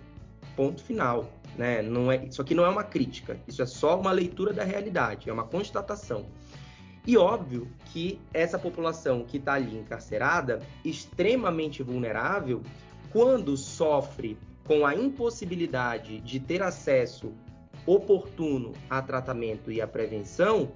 Ponto 0.56 0.82
final. 0.82 1.30
Né? 1.58 1.82
Não 1.82 2.10
é, 2.10 2.26
isso 2.26 2.42
aqui 2.42 2.56
não 2.56 2.64
é 2.66 2.70
uma 2.70 2.84
crítica, 2.84 3.38
isso 3.46 3.62
é 3.62 3.66
só 3.66 4.00
uma 4.00 4.12
leitura 4.12 4.54
da 4.54 4.64
realidade, 4.64 5.30
é 5.30 5.34
uma 5.34 5.44
constatação. 5.44 6.26
E 7.06 7.18
óbvio 7.18 7.68
que 7.86 8.20
essa 8.34 8.58
população 8.58 9.26
que 9.26 9.38
está 9.38 9.54
ali 9.54 9.76
encarcerada, 9.76 10.60
extremamente 10.86 11.84
vulnerável, 11.84 12.62
quando 13.12 13.58
sofre 13.58 14.38
com 14.72 14.86
a 14.86 14.96
impossibilidade 14.96 16.22
de 16.22 16.40
ter 16.40 16.64
acesso 16.64 17.34
oportuno 17.86 18.72
a 18.90 19.02
tratamento 19.02 19.70
e 19.70 19.82
a 19.82 19.86
prevenção, 19.86 20.72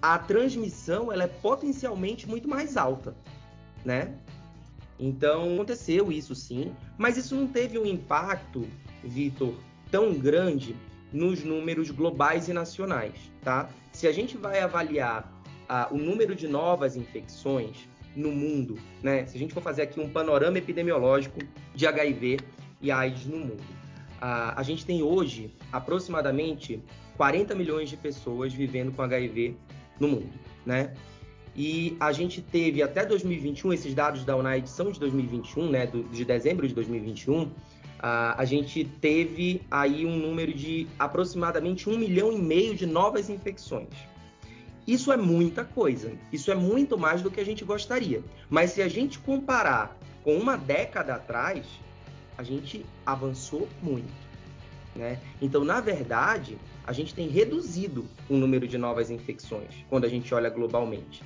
a 0.00 0.18
transmissão 0.18 1.12
ela 1.12 1.24
é 1.24 1.26
potencialmente 1.26 2.26
muito 2.26 2.48
mais 2.48 2.74
alta, 2.74 3.14
né? 3.84 4.14
Então 4.98 5.52
aconteceu 5.52 6.10
isso 6.10 6.34
sim, 6.34 6.74
mas 6.96 7.18
isso 7.18 7.36
não 7.36 7.46
teve 7.46 7.78
um 7.78 7.84
impacto, 7.84 8.66
Vitor, 9.04 9.56
tão 9.90 10.14
grande 10.14 10.74
nos 11.12 11.44
números 11.44 11.90
globais 11.90 12.48
e 12.48 12.54
nacionais, 12.54 13.30
tá? 13.42 13.68
Se 13.92 14.08
a 14.08 14.12
gente 14.12 14.38
vai 14.38 14.60
avaliar 14.60 15.30
ah, 15.68 15.86
o 15.90 15.98
número 15.98 16.34
de 16.34 16.48
novas 16.48 16.96
infecções 16.96 17.86
no 18.16 18.32
mundo, 18.32 18.78
né? 19.02 19.26
Se 19.26 19.36
a 19.36 19.38
gente 19.38 19.52
for 19.52 19.62
fazer 19.62 19.82
aqui 19.82 20.00
um 20.00 20.08
panorama 20.08 20.56
epidemiológico 20.56 21.40
de 21.74 21.86
HIV 21.86 22.38
e 22.82 22.90
AIDS 22.90 23.24
no 23.26 23.38
mundo. 23.38 23.62
A, 24.20 24.60
a 24.60 24.62
gente 24.62 24.84
tem 24.84 25.02
hoje 25.02 25.50
aproximadamente 25.72 26.82
40 27.16 27.54
milhões 27.54 27.88
de 27.88 27.96
pessoas 27.96 28.52
vivendo 28.52 28.92
com 28.92 29.02
HIV 29.02 29.56
no 29.98 30.08
mundo, 30.08 30.32
né? 30.66 30.92
E 31.54 31.96
a 32.00 32.12
gente 32.12 32.40
teve 32.40 32.82
até 32.82 33.04
2021, 33.04 33.72
esses 33.72 33.94
dados 33.94 34.24
da 34.24 34.34
UNAID 34.36 34.68
são 34.68 34.90
de 34.90 34.98
2021, 34.98 35.70
né, 35.70 35.86
do, 35.86 36.02
de 36.04 36.24
dezembro 36.24 36.66
de 36.66 36.74
2021, 36.74 37.50
a, 37.98 38.40
a 38.40 38.44
gente 38.44 38.84
teve 38.84 39.60
aí 39.70 40.06
um 40.06 40.16
número 40.16 40.52
de 40.52 40.88
aproximadamente 40.98 41.90
um 41.90 41.98
milhão 41.98 42.32
e 42.32 42.38
meio 42.38 42.74
de 42.74 42.86
novas 42.86 43.28
infecções. 43.28 43.88
Isso 44.86 45.12
é 45.12 45.16
muita 45.16 45.64
coisa, 45.64 46.12
isso 46.32 46.50
é 46.50 46.54
muito 46.54 46.98
mais 46.98 47.22
do 47.22 47.30
que 47.30 47.40
a 47.40 47.44
gente 47.44 47.64
gostaria. 47.64 48.22
Mas 48.50 48.70
se 48.70 48.82
a 48.82 48.88
gente 48.88 49.18
comparar 49.18 49.96
com 50.24 50.34
uma 50.34 50.56
década 50.56 51.14
atrás, 51.14 51.64
a 52.42 52.44
gente 52.44 52.84
avançou 53.06 53.68
muito. 53.80 54.12
Né? 54.96 55.18
Então, 55.40 55.64
na 55.64 55.80
verdade, 55.80 56.58
a 56.84 56.92
gente 56.92 57.14
tem 57.14 57.28
reduzido 57.28 58.04
o 58.28 58.36
número 58.36 58.66
de 58.66 58.76
novas 58.76 59.10
infecções 59.10 59.70
quando 59.88 60.04
a 60.04 60.08
gente 60.08 60.34
olha 60.34 60.50
globalmente. 60.50 61.22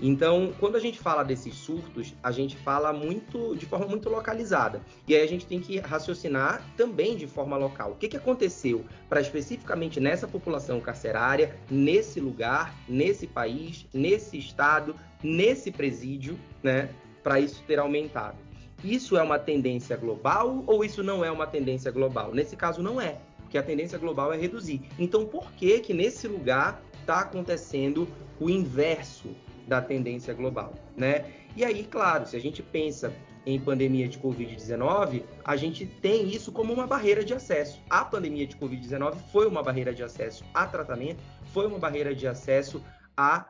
Então, 0.00 0.54
quando 0.60 0.76
a 0.76 0.78
gente 0.78 0.98
fala 1.00 1.24
desses 1.24 1.54
surtos, 1.54 2.14
a 2.22 2.30
gente 2.30 2.56
fala 2.58 2.92
muito 2.92 3.56
de 3.56 3.66
forma 3.66 3.86
muito 3.86 4.08
localizada. 4.08 4.80
E 5.08 5.16
aí 5.16 5.22
a 5.22 5.26
gente 5.26 5.44
tem 5.44 5.58
que 5.58 5.78
raciocinar 5.80 6.62
também 6.76 7.16
de 7.16 7.26
forma 7.26 7.56
local. 7.56 7.92
O 7.92 7.96
que, 7.96 8.06
que 8.06 8.16
aconteceu 8.16 8.84
para 9.08 9.20
especificamente 9.20 9.98
nessa 9.98 10.28
população 10.28 10.80
carcerária, 10.80 11.58
nesse 11.68 12.20
lugar, 12.20 12.72
nesse 12.88 13.26
país, 13.26 13.86
nesse 13.92 14.38
estado, 14.38 14.94
nesse 15.20 15.72
presídio, 15.72 16.38
né, 16.62 16.90
para 17.24 17.40
isso 17.40 17.64
ter 17.66 17.80
aumentado? 17.80 18.47
Isso 18.82 19.16
é 19.16 19.22
uma 19.22 19.38
tendência 19.38 19.96
global 19.96 20.62
ou 20.66 20.84
isso 20.84 21.02
não 21.02 21.24
é 21.24 21.30
uma 21.30 21.46
tendência 21.46 21.90
global? 21.90 22.32
Nesse 22.32 22.56
caso, 22.56 22.82
não 22.82 23.00
é, 23.00 23.16
porque 23.42 23.58
a 23.58 23.62
tendência 23.62 23.98
global 23.98 24.32
é 24.32 24.36
reduzir. 24.36 24.82
Então, 24.98 25.26
por 25.26 25.50
que 25.52 25.80
que 25.80 25.92
nesse 25.92 26.28
lugar 26.28 26.80
está 27.00 27.20
acontecendo 27.20 28.06
o 28.38 28.48
inverso 28.48 29.30
da 29.66 29.82
tendência 29.82 30.32
global, 30.32 30.74
né? 30.96 31.24
E 31.56 31.64
aí, 31.64 31.84
claro, 31.84 32.26
se 32.26 32.36
a 32.36 32.40
gente 32.40 32.62
pensa 32.62 33.12
em 33.44 33.58
pandemia 33.58 34.06
de 34.06 34.18
Covid-19, 34.18 35.22
a 35.44 35.56
gente 35.56 35.86
tem 35.86 36.28
isso 36.28 36.52
como 36.52 36.72
uma 36.72 36.86
barreira 36.86 37.24
de 37.24 37.32
acesso. 37.32 37.80
A 37.88 38.04
pandemia 38.04 38.46
de 38.46 38.56
Covid-19 38.56 39.16
foi 39.32 39.46
uma 39.46 39.62
barreira 39.62 39.94
de 39.94 40.02
acesso 40.02 40.44
a 40.52 40.66
tratamento, 40.66 41.18
foi 41.52 41.66
uma 41.66 41.78
barreira 41.78 42.14
de 42.14 42.26
acesso 42.26 42.82
a 43.16 43.46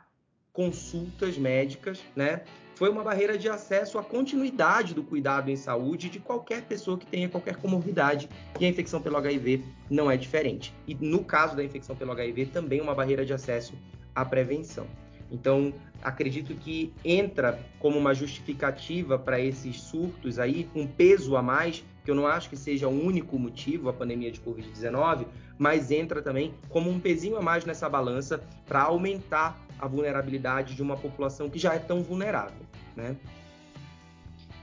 consultas 0.53 1.37
médicas, 1.37 2.01
né? 2.17 2.43
Foi 2.79 2.89
uma 2.89 3.03
barreira 3.03 3.37
de 3.37 3.49
acesso 3.49 3.99
à 3.99 4.05
continuidade 4.05 4.95
do 4.95 5.03
cuidado 5.03 5.51
em 5.51 5.57
saúde 5.57 6.09
de 6.09 6.21
qualquer 6.21 6.63
pessoa 6.63 6.97
que 6.97 7.05
tenha 7.05 7.29
qualquer 7.29 7.57
comorbidade, 7.57 8.29
e 8.61 8.65
a 8.65 8.69
infecção 8.69 9.03
pelo 9.03 9.17
HIV 9.17 9.65
não 9.91 10.09
é 10.09 10.17
diferente. 10.17 10.73
E 10.87 10.95
no 10.95 11.25
caso 11.25 11.57
da 11.57 11.65
infecção 11.65 11.97
pelo 11.97 12.13
HIV, 12.13 12.47
também 12.47 12.81
uma 12.81 12.95
barreira 12.95 13.27
de 13.27 13.33
acesso 13.33 13.75
à 14.15 14.25
prevenção. 14.25 14.87
Então, 15.29 15.75
acredito 16.01 16.55
que 16.55 16.95
entra 17.05 17.59
como 17.81 17.99
uma 17.99 18.15
justificativa 18.15 19.19
para 19.19 19.41
esses 19.41 19.81
surtos 19.81 20.39
aí, 20.39 20.71
um 20.73 20.87
peso 20.87 21.37
a 21.37 21.43
mais, 21.43 21.85
que 22.05 22.11
eu 22.13 22.15
não 22.15 22.29
acho 22.29 22.49
que 22.49 22.57
seja 22.57 22.87
o 22.87 23.05
único 23.05 23.37
motivo, 23.41 23.89
a 23.89 23.93
pandemia 23.93 24.31
de 24.31 24.41
Covid-19, 24.41 25.27
mas 25.59 25.91
entra 25.91 26.23
também 26.23 26.55
como 26.69 26.89
um 26.89 27.01
pezinho 27.01 27.37
a 27.37 27.43
mais 27.43 27.65
nessa 27.65 27.89
balança 27.89 28.41
para 28.65 28.83
aumentar 28.83 29.61
a 29.79 29.87
vulnerabilidade 29.87 30.75
de 30.75 30.83
uma 30.83 30.97
população 30.97 31.49
que 31.49 31.59
já 31.59 31.75
é 31.75 31.79
tão 31.79 32.03
vulnerável, 32.03 32.68
né? 32.99 33.17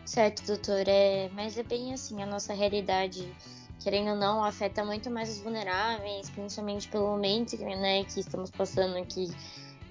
Certo, 0.06 0.46
doutor. 0.46 0.88
É, 0.88 1.30
mas 1.34 1.58
é 1.58 1.64
bem 1.64 1.94
assim, 1.94 2.22
a 2.22 2.26
nossa 2.26 2.54
realidade, 2.54 3.34
querendo 3.80 4.12
ou 4.12 4.16
não, 4.16 4.44
afeta 4.44 4.84
muito 4.86 5.10
mais 5.10 5.30
os 5.30 5.42
vulneráveis, 5.42 6.30
principalmente 6.30 6.88
pelo 6.88 7.08
momento 7.08 7.58
né, 7.58 8.04
que 8.04 8.20
estamos 8.20 8.52
passando 8.52 8.98
aqui, 8.98 9.32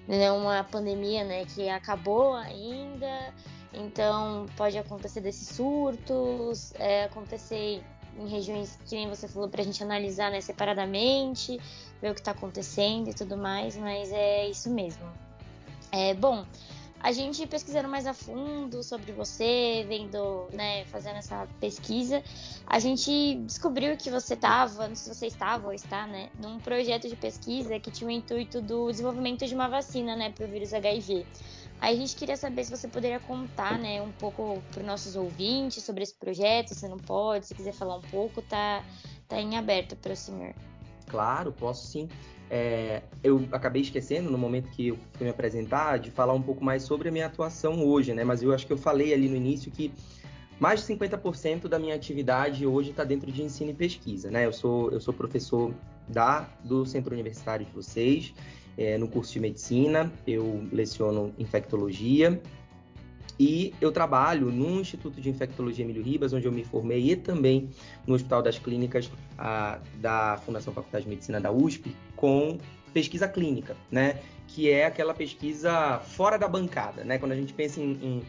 né, 0.07 0.31
uma 0.31 0.63
pandemia 0.63 1.23
né, 1.23 1.45
que 1.45 1.67
acabou 1.67 2.33
ainda, 2.33 3.33
então 3.73 4.45
pode 4.55 4.77
acontecer 4.77 5.19
desses 5.19 5.49
surtos, 5.49 6.73
é, 6.75 7.05
acontecer 7.05 7.83
em 8.17 8.27
regiões 8.29 8.79
que 8.85 8.95
nem 8.95 9.09
você 9.09 9.27
falou 9.27 9.49
para 9.49 9.61
a 9.61 9.65
gente 9.65 9.83
analisar 9.83 10.31
né, 10.31 10.39
separadamente, 10.39 11.59
ver 12.01 12.11
o 12.11 12.13
que 12.13 12.21
está 12.21 12.31
acontecendo 12.31 13.09
e 13.09 13.13
tudo 13.13 13.35
mais, 13.35 13.75
mas 13.75 14.11
é 14.13 14.47
isso 14.47 14.69
mesmo. 14.69 15.05
É, 15.91 16.13
bom, 16.13 16.45
a 17.05 17.11
gente 17.11 17.45
pesquisando 17.45 17.87
mais 17.87 18.07
a 18.07 18.15
fundo 18.15 18.81
sobre 18.81 19.11
você, 19.11 19.85
vendo, 19.87 20.47
né, 20.51 20.85
fazendo 20.85 21.17
essa 21.17 21.47
pesquisa, 21.59 22.23
a 22.65 22.79
gente 22.79 23.35
descobriu 23.45 23.95
que 23.95 24.09
você 24.09 24.33
estava, 24.33 24.87
não 24.87 24.95
sei 24.95 25.13
se 25.13 25.19
você 25.19 25.27
estava 25.27 25.67
ou 25.67 25.73
está, 25.73 26.07
né, 26.07 26.31
num 26.39 26.57
projeto 26.57 27.07
de 27.07 27.15
pesquisa 27.15 27.79
que 27.79 27.91
tinha 27.91 28.07
o 28.07 28.11
intuito 28.11 28.59
do 28.59 28.89
desenvolvimento 28.89 29.45
de 29.45 29.53
uma 29.53 29.69
vacina, 29.69 30.15
né, 30.15 30.31
para 30.31 30.47
o 30.47 30.49
vírus 30.49 30.73
HIV. 30.73 31.27
Aí 31.79 31.93
a 31.93 31.95
gente 31.95 32.15
queria 32.15 32.35
saber 32.35 32.63
se 32.63 32.75
você 32.75 32.87
poderia 32.87 33.19
contar, 33.19 33.77
né, 33.77 34.01
um 34.01 34.11
pouco 34.11 34.59
para 34.71 34.79
os 34.79 34.87
nossos 34.87 35.15
ouvintes 35.15 35.83
sobre 35.83 36.01
esse 36.01 36.15
projeto, 36.15 36.73
se 36.73 36.87
não 36.87 36.97
pode, 36.97 37.45
se 37.45 37.53
quiser 37.53 37.73
falar 37.73 37.97
um 37.97 38.01
pouco, 38.09 38.41
tá, 38.41 38.83
tá 39.27 39.39
em 39.39 39.55
aberto 39.55 39.95
para 39.95 40.13
o 40.13 40.15
senhor. 40.15 40.55
Claro, 41.05 41.51
posso 41.51 41.85
sim. 41.85 42.09
É, 42.49 43.01
eu 43.23 43.47
acabei 43.51 43.81
esquecendo 43.81 44.29
no 44.29 44.37
momento 44.37 44.69
que 44.69 44.89
eu 44.89 44.97
fui 45.13 45.25
me 45.25 45.29
apresentar 45.31 45.97
de 45.97 46.11
falar 46.11 46.33
um 46.33 46.41
pouco 46.41 46.63
mais 46.63 46.83
sobre 46.83 47.09
a 47.09 47.11
minha 47.11 47.25
atuação 47.25 47.83
hoje, 47.83 48.13
né? 48.13 48.23
Mas 48.23 48.43
eu 48.43 48.53
acho 48.53 48.67
que 48.67 48.73
eu 48.73 48.77
falei 48.77 49.13
ali 49.13 49.27
no 49.27 49.35
início 49.35 49.71
que 49.71 49.91
mais 50.59 50.85
de 50.85 50.93
50% 50.93 51.67
da 51.67 51.79
minha 51.79 51.95
atividade 51.95 52.65
hoje 52.65 52.91
está 52.91 53.03
dentro 53.03 53.31
de 53.31 53.41
ensino 53.41 53.71
e 53.71 53.73
pesquisa, 53.73 54.29
né? 54.29 54.45
Eu 54.45 54.53
sou, 54.53 54.91
eu 54.91 55.01
sou 55.01 55.13
professor 55.13 55.73
da 56.07 56.47
do 56.63 56.85
centro 56.85 57.13
universitário 57.13 57.65
de 57.65 57.71
vocês 57.71 58.33
é, 58.77 58.97
no 58.97 59.07
curso 59.07 59.33
de 59.33 59.39
medicina, 59.39 60.11
eu 60.27 60.67
leciono 60.71 61.33
infectologia 61.37 62.41
e 63.39 63.73
eu 63.81 63.91
trabalho 63.91 64.49
no 64.49 64.79
Instituto 64.79 65.19
de 65.19 65.29
Infectologia 65.29 65.83
Emílio 65.83 66.01
Ribas, 66.01 66.31
onde 66.31 66.45
eu 66.45 66.51
me 66.51 66.63
formei, 66.63 67.11
e 67.11 67.15
também 67.15 67.69
no 68.07 68.15
Hospital 68.15 68.41
das 68.41 68.57
Clínicas 68.57 69.11
a, 69.37 69.79
da 69.99 70.37
Fundação 70.45 70.73
Faculdade 70.73 71.03
de 71.03 71.09
Medicina 71.09 71.39
da 71.39 71.51
USP, 71.51 71.93
com 72.25 72.57
pesquisa 72.91 73.27
clínica, 73.27 73.77
né? 73.91 74.19
Que 74.47 74.71
é 74.71 74.87
aquela 74.87 75.13
pesquisa 75.13 75.99
fora 75.99 76.39
da 76.39 76.47
bancada, 76.47 77.03
né? 77.03 77.19
Quando 77.19 77.33
a 77.33 77.35
gente 77.35 77.53
pensa 77.53 77.79
em, 77.79 77.91
em, 78.01 78.23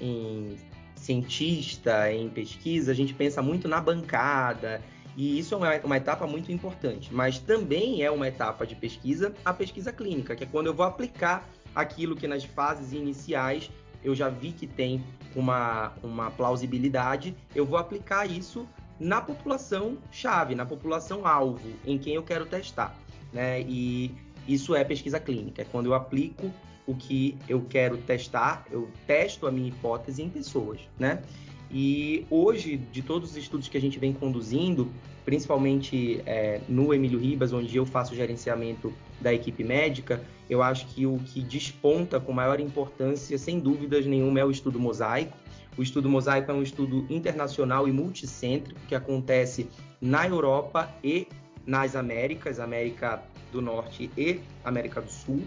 em 0.00 0.56
cientista, 0.94 2.12
em 2.12 2.28
pesquisa, 2.28 2.92
a 2.92 2.94
gente 2.94 3.12
pensa 3.12 3.42
muito 3.42 3.66
na 3.66 3.80
bancada, 3.80 4.80
e 5.16 5.36
isso 5.36 5.52
é 5.54 5.56
uma, 5.56 5.76
uma, 5.78 5.96
etapa 5.96 6.28
muito 6.28 6.52
importante, 6.52 7.12
mas 7.12 7.40
também 7.40 8.04
é 8.04 8.10
uma 8.10 8.28
etapa 8.28 8.64
de 8.64 8.76
pesquisa, 8.76 9.34
a 9.44 9.52
pesquisa 9.52 9.92
clínica, 9.92 10.36
que 10.36 10.44
é 10.44 10.46
quando 10.46 10.68
eu 10.68 10.74
vou 10.74 10.86
aplicar 10.86 11.48
aquilo 11.74 12.14
que 12.14 12.28
nas 12.28 12.44
fases 12.44 12.92
iniciais 12.92 13.68
eu 14.04 14.14
já 14.14 14.28
vi 14.28 14.52
que 14.52 14.68
tem 14.68 15.02
uma, 15.34 15.92
uma 16.04 16.30
plausibilidade, 16.30 17.34
eu 17.52 17.66
vou 17.66 17.78
aplicar 17.78 18.30
isso 18.30 18.68
na 19.00 19.20
população 19.20 19.98
chave, 20.12 20.54
na 20.54 20.64
população 20.64 21.26
alvo, 21.26 21.68
em 21.84 21.98
quem 21.98 22.14
eu 22.14 22.22
quero 22.22 22.46
testar. 22.46 22.94
Né? 23.32 23.62
E 23.62 24.12
isso 24.46 24.74
é 24.74 24.82
pesquisa 24.84 25.20
clínica, 25.20 25.62
é 25.62 25.64
quando 25.64 25.86
eu 25.86 25.94
aplico 25.94 26.52
o 26.86 26.94
que 26.94 27.36
eu 27.48 27.64
quero 27.68 27.98
testar, 27.98 28.66
eu 28.70 28.88
testo 29.06 29.46
a 29.46 29.50
minha 29.50 29.68
hipótese 29.68 30.22
em 30.22 30.28
pessoas, 30.28 30.80
né? 30.98 31.22
E 31.70 32.26
hoje, 32.28 32.76
de 32.76 33.00
todos 33.00 33.30
os 33.30 33.36
estudos 33.36 33.68
que 33.68 33.78
a 33.78 33.80
gente 33.80 33.96
vem 33.98 34.12
conduzindo, 34.12 34.90
principalmente 35.24 36.20
é, 36.26 36.60
no 36.68 36.92
Emílio 36.92 37.18
Ribas, 37.18 37.52
onde 37.52 37.76
eu 37.76 37.86
faço 37.86 38.12
o 38.12 38.16
gerenciamento 38.16 38.92
da 39.20 39.32
equipe 39.32 39.62
médica, 39.62 40.20
eu 40.48 40.62
acho 40.62 40.86
que 40.88 41.06
o 41.06 41.18
que 41.18 41.40
desponta 41.40 42.18
com 42.18 42.32
maior 42.32 42.58
importância, 42.58 43.38
sem 43.38 43.60
dúvidas 43.60 44.04
nenhuma, 44.04 44.40
é 44.40 44.44
o 44.44 44.50
estudo 44.50 44.80
mosaico. 44.80 45.36
O 45.78 45.82
estudo 45.82 46.08
mosaico 46.08 46.50
é 46.50 46.54
um 46.54 46.62
estudo 46.62 47.06
internacional 47.08 47.86
e 47.86 47.92
multicêntrico 47.92 48.80
que 48.88 48.94
acontece 48.94 49.68
na 50.00 50.26
Europa 50.26 50.92
e 51.04 51.28
nas 51.70 51.94
Américas, 51.94 52.58
América 52.58 53.22
do 53.52 53.62
Norte 53.62 54.10
e 54.18 54.40
América 54.64 55.00
do 55.00 55.08
Sul 55.08 55.44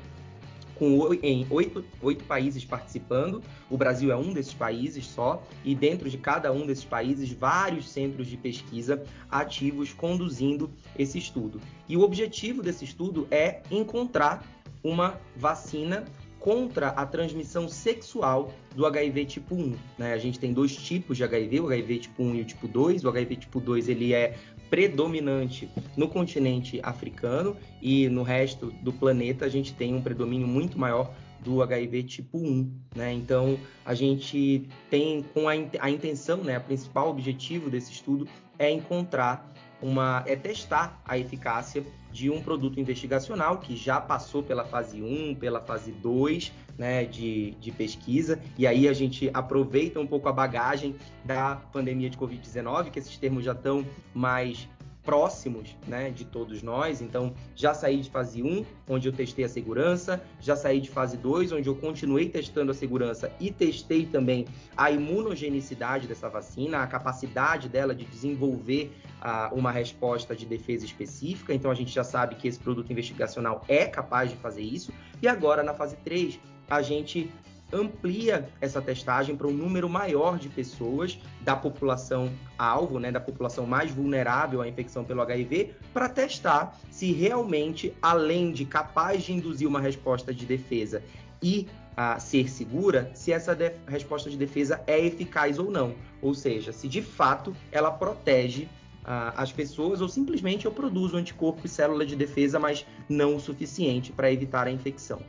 com 0.73 1.13
em 1.21 1.45
oito, 1.49 1.83
oito 2.01 2.23
países 2.23 2.63
participando. 2.63 3.43
O 3.69 3.77
Brasil 3.77 4.09
é 4.09 4.15
um 4.15 4.33
desses 4.33 4.53
países 4.53 5.05
só, 5.05 5.43
e 5.65 5.75
dentro 5.75 6.09
de 6.09 6.17
cada 6.17 6.51
um 6.51 6.65
desses 6.65 6.85
países, 6.85 7.31
vários 7.31 7.89
centros 7.89 8.27
de 8.27 8.37
pesquisa 8.37 9.03
ativos 9.29 9.93
conduzindo 9.93 10.71
esse 10.97 11.17
estudo. 11.17 11.59
E 11.89 11.97
o 11.97 12.01
objetivo 12.01 12.63
desse 12.63 12.85
estudo 12.85 13.27
é 13.29 13.61
encontrar 13.69 14.47
uma 14.81 15.19
vacina 15.35 16.05
contra 16.43 16.89
a 16.89 17.05
transmissão 17.05 17.69
sexual 17.69 18.51
do 18.75 18.85
HIV 18.85 19.25
tipo 19.25 19.55
1. 19.55 19.75
Né? 19.97 20.11
A 20.11 20.17
gente 20.17 20.37
tem 20.37 20.51
dois 20.51 20.75
tipos 20.75 21.15
de 21.15 21.23
HIV, 21.23 21.61
o 21.61 21.67
HIV 21.67 21.99
tipo 21.99 22.21
1 22.21 22.35
e 22.35 22.41
o 22.41 22.45
tipo 22.45 22.67
2. 22.67 23.05
O 23.05 23.09
HIV 23.09 23.37
tipo 23.37 23.61
2 23.61 23.87
ele 23.87 24.13
é 24.13 24.35
predominante 24.69 25.69
no 25.95 26.09
continente 26.09 26.81
africano 26.83 27.55
e 27.81 28.09
no 28.09 28.23
resto 28.23 28.71
do 28.81 28.91
planeta 28.91 29.45
a 29.45 29.49
gente 29.49 29.73
tem 29.73 29.95
um 29.95 30.01
predomínio 30.01 30.45
muito 30.45 30.77
maior 30.77 31.13
do 31.39 31.61
HIV 31.61 32.03
tipo 32.03 32.37
1, 32.37 32.71
né? 32.93 33.13
Então 33.13 33.57
a 33.85 33.93
gente 33.93 34.67
tem 34.89 35.23
com 35.33 35.47
a, 35.47 35.55
intenção, 35.89 36.43
né, 36.43 36.57
a 36.57 36.59
principal 36.59 37.09
objetivo 37.09 37.69
desse 37.69 37.93
estudo 37.93 38.27
é 38.59 38.69
encontrar 38.69 39.53
uma 39.83 40.23
é 40.25 40.35
testar 40.35 41.01
a 41.05 41.17
eficácia 41.17 41.83
de 42.11 42.29
um 42.29 42.41
produto 42.41 42.79
investigacional 42.79 43.57
que 43.57 43.75
já 43.75 43.99
passou 43.99 44.41
pela 44.41 44.63
fase 44.63 45.01
1, 45.01 45.35
pela 45.35 45.59
fase 45.59 45.91
2, 45.91 46.51
né, 46.77 47.03
de, 47.05 47.51
de 47.59 47.71
pesquisa, 47.71 48.39
e 48.57 48.65
aí 48.65 48.87
a 48.87 48.93
gente 48.93 49.29
aproveita 49.33 49.99
um 49.99 50.07
pouco 50.07 50.29
a 50.29 50.31
bagagem 50.31 50.95
da 51.25 51.55
pandemia 51.55 52.09
de 52.09 52.17
Covid-19, 52.17 52.91
que 52.91 52.99
esses 52.99 53.17
termos 53.17 53.43
já 53.43 53.51
estão 53.51 53.85
mais 54.13 54.67
próximos 55.03 55.75
né, 55.87 56.09
de 56.09 56.25
todos 56.25 56.63
nós. 56.63 57.01
Então, 57.01 57.33
já 57.55 57.73
saí 57.73 58.01
de 58.01 58.09
fase 58.09 58.41
1, 58.41 58.65
onde 58.87 59.07
eu 59.07 59.13
testei 59.13 59.45
a 59.45 59.49
segurança, 59.49 60.23
já 60.39 60.55
saí 60.55 60.79
de 60.79 60.89
fase 60.89 61.17
2, 61.17 61.51
onde 61.51 61.67
eu 61.67 61.75
continuei 61.75 62.29
testando 62.29 62.71
a 62.71 62.73
segurança 62.73 63.31
e 63.39 63.51
testei 63.51 64.05
também 64.05 64.45
a 64.75 64.91
imunogenicidade 64.91 66.07
dessa 66.07 66.29
vacina, 66.29 66.79
a 66.79 66.87
capacidade 66.87 67.69
dela 67.69 67.93
de 67.93 68.05
desenvolver 68.05 68.91
uh, 69.21 69.53
uma 69.53 69.71
resposta 69.71 70.35
de 70.35 70.45
defesa 70.45 70.85
específica. 70.85 71.53
Então, 71.53 71.69
a 71.69 71.75
gente 71.75 71.93
já 71.93 72.03
sabe 72.03 72.35
que 72.35 72.47
esse 72.47 72.59
produto 72.59 72.91
investigacional 72.91 73.63
é 73.67 73.85
capaz 73.85 74.29
de 74.29 74.37
fazer 74.37 74.61
isso. 74.61 74.93
E 75.21 75.27
agora, 75.27 75.63
na 75.63 75.73
fase 75.73 75.95
3, 75.97 76.39
a 76.69 76.81
gente 76.81 77.31
amplia 77.73 78.47
essa 78.61 78.81
testagem 78.81 79.35
para 79.35 79.47
um 79.47 79.51
número 79.51 79.89
maior 79.89 80.37
de 80.37 80.47
pessoas 80.47 81.19
da 81.41 81.55
população 81.55 82.31
alvo, 82.57 82.99
né, 82.99 83.11
da 83.11 83.19
população 83.19 83.65
mais 83.65 83.91
vulnerável 83.91 84.61
à 84.61 84.67
infecção 84.67 85.03
pelo 85.03 85.21
HIV, 85.21 85.73
para 85.93 86.07
testar 86.07 86.79
se 86.91 87.11
realmente, 87.11 87.93
além 88.01 88.51
de 88.51 88.65
capaz 88.65 89.23
de 89.23 89.33
induzir 89.33 89.67
uma 89.67 89.81
resposta 89.81 90.33
de 90.33 90.45
defesa 90.45 91.03
e 91.41 91.67
a 91.95 92.19
ser 92.19 92.49
segura, 92.49 93.11
se 93.13 93.31
essa 93.31 93.55
resposta 93.87 94.29
de 94.29 94.37
defesa 94.37 94.81
é 94.87 94.99
eficaz 94.99 95.59
ou 95.59 95.69
não. 95.69 95.93
Ou 96.21 96.33
seja, 96.33 96.71
se 96.71 96.87
de 96.87 97.01
fato 97.01 97.55
ela 97.71 97.91
protege 97.91 98.67
as 99.05 99.51
pessoas 99.51 100.01
ou 100.01 100.07
simplesmente 100.07 100.65
eu 100.65 100.71
produzo 100.71 101.17
anticorpo 101.17 101.65
e 101.65 101.69
célula 101.69 102.05
de 102.05 102.15
defesa, 102.15 102.57
mas 102.57 102.85
não 103.09 103.35
o 103.35 103.39
suficiente 103.39 104.11
para 104.11 104.31
evitar 104.31 104.65
a 104.65 104.71
infecção. 104.71 105.21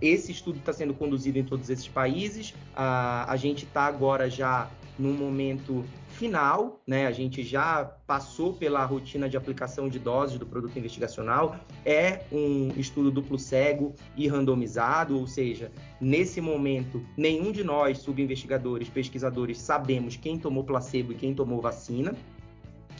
Esse 0.00 0.32
estudo 0.32 0.58
está 0.58 0.72
sendo 0.72 0.94
conduzido 0.94 1.38
em 1.38 1.44
todos 1.44 1.70
esses 1.70 1.88
países. 1.88 2.54
A, 2.74 3.30
a 3.30 3.36
gente 3.36 3.64
está 3.64 3.82
agora 3.82 4.28
já 4.28 4.70
num 4.98 5.12
momento 5.12 5.84
final, 6.08 6.80
né? 6.84 7.06
A 7.06 7.12
gente 7.12 7.44
já 7.44 7.84
passou 8.06 8.52
pela 8.52 8.84
rotina 8.84 9.28
de 9.28 9.36
aplicação 9.36 9.88
de 9.88 9.98
doses 9.98 10.38
do 10.38 10.44
produto 10.44 10.76
investigacional, 10.76 11.56
é 11.86 12.24
um 12.32 12.72
estudo 12.76 13.10
duplo 13.10 13.38
cego 13.38 13.94
e 14.16 14.26
randomizado, 14.26 15.16
ou 15.16 15.26
seja, 15.26 15.70
nesse 16.00 16.40
momento, 16.40 17.00
nenhum 17.16 17.52
de 17.52 17.62
nós, 17.62 17.98
subinvestigadores, 17.98 18.88
pesquisadores, 18.88 19.58
sabemos 19.58 20.16
quem 20.16 20.38
tomou 20.38 20.64
placebo 20.64 21.12
e 21.12 21.14
quem 21.14 21.32
tomou 21.32 21.60
vacina, 21.60 22.12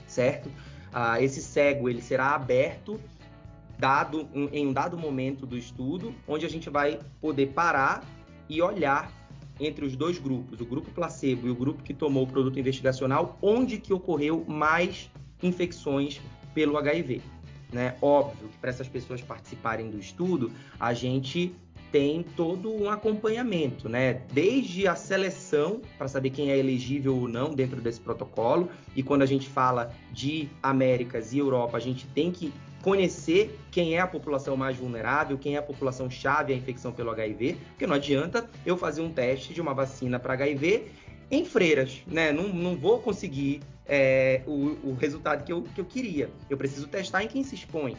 certo? 0.06 0.48
Ah, 0.92 1.20
esse 1.20 1.42
cego 1.42 1.88
ele 1.88 2.00
será 2.00 2.34
aberto 2.34 3.00
dado 3.78 4.28
em 4.52 4.66
um 4.66 4.72
dado 4.72 4.98
momento 4.98 5.46
do 5.46 5.56
estudo, 5.56 6.14
onde 6.26 6.44
a 6.44 6.50
gente 6.50 6.68
vai 6.68 6.98
poder 7.20 7.48
parar 7.48 8.04
e 8.48 8.60
olhar 8.60 9.12
entre 9.60 9.84
os 9.84 9.96
dois 9.96 10.18
grupos, 10.18 10.60
o 10.60 10.64
grupo 10.64 10.90
placebo 10.90 11.46
e 11.46 11.50
o 11.50 11.54
grupo 11.54 11.82
que 11.82 11.92
tomou 11.92 12.24
o 12.24 12.26
produto 12.26 12.58
investigacional, 12.58 13.38
onde 13.42 13.78
que 13.78 13.92
ocorreu 13.92 14.44
mais 14.46 15.10
infecções 15.42 16.20
pelo 16.54 16.76
HIV. 16.76 17.20
Né? 17.72 17.96
Óbvio 18.00 18.48
que 18.48 18.58
para 18.58 18.70
essas 18.70 18.88
pessoas 18.88 19.20
participarem 19.20 19.90
do 19.90 19.98
estudo, 19.98 20.50
a 20.78 20.94
gente 20.94 21.54
tem 21.92 22.22
todo 22.22 22.70
um 22.70 22.90
acompanhamento, 22.90 23.88
né? 23.88 24.20
Desde 24.32 24.86
a 24.86 24.94
seleção 24.94 25.80
para 25.96 26.06
saber 26.06 26.30
quem 26.30 26.50
é 26.50 26.58
elegível 26.58 27.16
ou 27.16 27.26
não 27.26 27.54
dentro 27.54 27.80
desse 27.80 27.98
protocolo. 27.98 28.68
E 28.94 29.02
quando 29.02 29.22
a 29.22 29.26
gente 29.26 29.48
fala 29.48 29.90
de 30.12 30.48
Américas 30.62 31.32
e 31.32 31.38
Europa, 31.38 31.78
a 31.78 31.80
gente 31.80 32.06
tem 32.08 32.30
que 32.30 32.52
conhecer 32.88 33.60
quem 33.70 33.96
é 33.96 34.00
a 34.00 34.06
população 34.06 34.56
mais 34.56 34.78
vulnerável, 34.78 35.36
quem 35.36 35.56
é 35.56 35.58
a 35.58 35.62
população 35.62 36.08
chave 36.08 36.54
à 36.54 36.56
infecção 36.56 36.90
pelo 36.90 37.10
HIV, 37.10 37.58
porque 37.68 37.86
não 37.86 37.94
adianta 37.94 38.48
eu 38.64 38.78
fazer 38.78 39.02
um 39.02 39.10
teste 39.10 39.52
de 39.52 39.60
uma 39.60 39.74
vacina 39.74 40.18
para 40.18 40.32
HIV 40.32 40.86
em 41.30 41.44
freiras, 41.44 42.02
né? 42.06 42.32
Não, 42.32 42.48
não 42.48 42.74
vou 42.74 42.98
conseguir 42.98 43.60
é, 43.84 44.40
o, 44.46 44.78
o, 44.88 44.96
resultado 44.98 45.44
que 45.44 45.52
eu, 45.52 45.64
que 45.74 45.82
eu 45.82 45.84
queria. 45.84 46.30
Eu 46.48 46.56
preciso 46.56 46.88
testar 46.88 47.22
em 47.22 47.28
quem 47.28 47.44
se 47.44 47.54
expõe. 47.54 47.94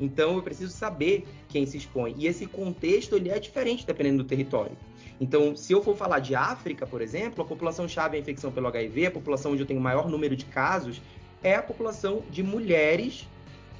Então 0.00 0.34
eu 0.34 0.42
preciso 0.42 0.72
saber 0.72 1.24
quem 1.48 1.64
se 1.64 1.76
expõe. 1.76 2.12
E 2.18 2.26
esse 2.26 2.44
contexto 2.46 3.14
ele 3.14 3.30
é 3.30 3.38
diferente 3.38 3.86
dependendo 3.86 4.24
do 4.24 4.28
território. 4.28 4.76
Então, 5.20 5.54
se 5.54 5.72
eu 5.72 5.80
for 5.80 5.96
falar 5.96 6.18
de 6.18 6.34
África, 6.34 6.84
por 6.84 7.00
exemplo, 7.00 7.44
a 7.44 7.46
população 7.46 7.86
chave 7.86 8.16
à 8.16 8.20
infecção 8.20 8.50
pelo 8.50 8.66
HIV, 8.66 9.06
a 9.06 9.10
população 9.12 9.52
onde 9.52 9.62
eu 9.62 9.66
tenho 9.66 9.80
maior 9.80 10.08
número 10.08 10.34
de 10.34 10.46
casos, 10.46 11.00
é 11.44 11.54
a 11.54 11.62
população 11.62 12.24
de 12.28 12.42
mulheres 12.42 13.28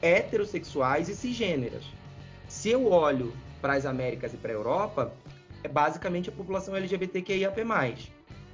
heterossexuais 0.02 1.08
e 1.08 1.14
cisgêneras. 1.14 1.84
Se 2.48 2.68
eu 2.68 2.90
olho 2.90 3.32
para 3.60 3.74
as 3.74 3.86
Américas 3.86 4.34
e 4.34 4.36
para 4.36 4.50
a 4.50 4.54
Europa, 4.54 5.12
é 5.62 5.68
basicamente 5.68 6.28
a 6.28 6.32
população 6.32 6.76
LGBTQIAP+, 6.76 7.64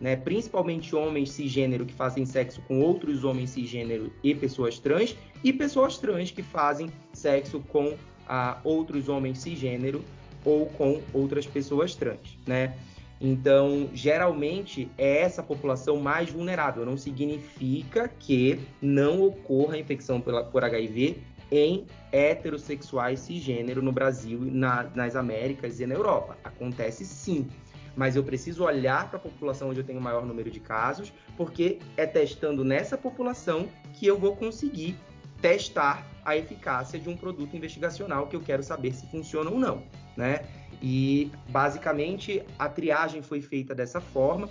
né? 0.00 0.14
principalmente 0.14 0.94
homens 0.94 1.32
cisgênero 1.32 1.86
que 1.86 1.94
fazem 1.94 2.24
sexo 2.26 2.60
com 2.68 2.80
outros 2.80 3.24
homens 3.24 3.50
cisgênero 3.50 4.12
e 4.22 4.34
pessoas 4.34 4.78
trans, 4.78 5.16
e 5.42 5.52
pessoas 5.52 5.98
trans 5.98 6.30
que 6.30 6.42
fazem 6.42 6.92
sexo 7.12 7.60
com 7.68 7.96
ah, 8.28 8.58
outros 8.62 9.08
homens 9.08 9.38
cisgênero 9.38 10.04
ou 10.44 10.66
com 10.66 11.00
outras 11.12 11.46
pessoas 11.46 11.94
trans, 11.94 12.38
né? 12.46 12.76
Então, 13.20 13.90
geralmente 13.92 14.88
é 14.96 15.22
essa 15.22 15.42
população 15.42 15.96
mais 15.96 16.30
vulnerável. 16.30 16.86
Não 16.86 16.96
significa 16.96 18.08
que 18.08 18.60
não 18.80 19.22
ocorra 19.22 19.76
infecção 19.76 20.20
pela, 20.20 20.44
por 20.44 20.62
HIV 20.62 21.16
em 21.50 21.86
heterossexuais 22.12 23.20
cisgênero 23.20 23.82
no 23.82 23.92
Brasil, 23.92 24.40
na, 24.40 24.84
nas 24.94 25.16
Américas 25.16 25.80
e 25.80 25.86
na 25.86 25.94
Europa. 25.94 26.36
Acontece 26.44 27.04
sim, 27.04 27.48
mas 27.96 28.16
eu 28.16 28.22
preciso 28.22 28.64
olhar 28.64 29.08
para 29.08 29.18
a 29.18 29.20
população 29.20 29.70
onde 29.70 29.80
eu 29.80 29.84
tenho 29.84 29.98
o 29.98 30.02
maior 30.02 30.24
número 30.24 30.50
de 30.50 30.60
casos, 30.60 31.12
porque 31.36 31.78
é 31.96 32.06
testando 32.06 32.64
nessa 32.64 32.96
população 32.96 33.68
que 33.94 34.06
eu 34.06 34.18
vou 34.18 34.36
conseguir 34.36 34.96
testar 35.40 36.06
a 36.24 36.36
eficácia 36.36 36.98
de 36.98 37.08
um 37.08 37.16
produto 37.16 37.56
investigacional 37.56 38.26
que 38.26 38.36
eu 38.36 38.40
quero 38.40 38.62
saber 38.62 38.92
se 38.92 39.06
funciona 39.10 39.50
ou 39.50 39.58
não, 39.58 39.82
né? 40.16 40.44
E 40.82 41.30
basicamente 41.48 42.44
a 42.58 42.68
triagem 42.68 43.22
foi 43.22 43.40
feita 43.40 43.74
dessa 43.74 44.00
forma. 44.00 44.48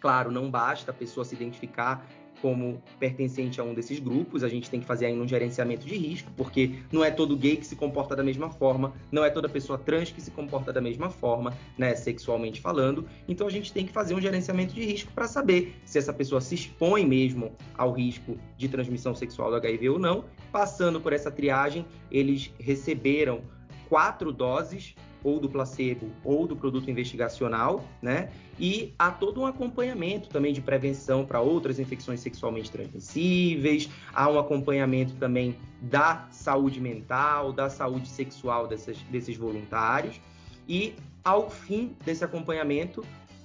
Claro, 0.00 0.30
não 0.30 0.50
basta 0.50 0.90
a 0.90 0.94
pessoa 0.94 1.24
se 1.24 1.34
identificar 1.34 2.06
como 2.40 2.82
pertencente 2.98 3.60
a 3.60 3.64
um 3.64 3.74
desses 3.74 3.98
grupos, 3.98 4.42
a 4.42 4.48
gente 4.48 4.70
tem 4.70 4.80
que 4.80 4.86
fazer 4.86 5.06
ainda 5.06 5.22
um 5.22 5.28
gerenciamento 5.28 5.86
de 5.86 5.96
risco, 5.96 6.30
porque 6.36 6.74
não 6.92 7.04
é 7.04 7.10
todo 7.10 7.36
gay 7.36 7.56
que 7.56 7.66
se 7.66 7.76
comporta 7.76 8.14
da 8.14 8.22
mesma 8.22 8.50
forma, 8.50 8.92
não 9.10 9.24
é 9.24 9.30
toda 9.30 9.48
pessoa 9.48 9.78
trans 9.78 10.10
que 10.10 10.20
se 10.20 10.30
comporta 10.30 10.72
da 10.72 10.80
mesma 10.80 11.10
forma, 11.10 11.52
né, 11.76 11.94
sexualmente 11.94 12.60
falando. 12.60 13.06
Então 13.26 13.46
a 13.46 13.50
gente 13.50 13.72
tem 13.72 13.86
que 13.86 13.92
fazer 13.92 14.14
um 14.14 14.20
gerenciamento 14.20 14.74
de 14.74 14.84
risco 14.84 15.12
para 15.12 15.26
saber 15.26 15.74
se 15.84 15.98
essa 15.98 16.12
pessoa 16.12 16.40
se 16.40 16.54
expõe 16.54 17.06
mesmo 17.06 17.52
ao 17.76 17.92
risco 17.92 18.38
de 18.56 18.68
transmissão 18.68 19.14
sexual 19.14 19.50
do 19.50 19.56
HIV 19.56 19.90
ou 19.90 19.98
não. 19.98 20.24
Passando 20.52 21.00
por 21.00 21.12
essa 21.12 21.30
triagem, 21.30 21.84
eles 22.10 22.52
receberam 22.58 23.42
quatro 23.88 24.32
doses 24.32 24.94
ou 25.22 25.40
do 25.40 25.48
placebo 25.48 26.10
ou 26.24 26.46
do 26.46 26.56
produto 26.56 26.90
investigacional, 26.90 27.84
né? 28.00 28.30
E 28.58 28.94
há 28.98 29.10
todo 29.10 29.40
um 29.40 29.46
acompanhamento 29.46 30.28
também 30.28 30.52
de 30.52 30.60
prevenção 30.60 31.24
para 31.24 31.40
outras 31.40 31.78
infecções 31.78 32.20
sexualmente 32.20 32.70
transmissíveis, 32.70 33.88
há 34.12 34.28
um 34.30 34.38
acompanhamento 34.38 35.14
também 35.14 35.56
da 35.80 36.26
saúde 36.30 36.80
mental, 36.80 37.52
da 37.52 37.68
saúde 37.68 38.08
sexual 38.08 38.66
dessas, 38.66 38.98
desses 39.10 39.36
voluntários. 39.36 40.20
E 40.68 40.94
ao 41.24 41.50
fim 41.50 41.96
desse 42.04 42.24
acompanhamento, 42.24 43.04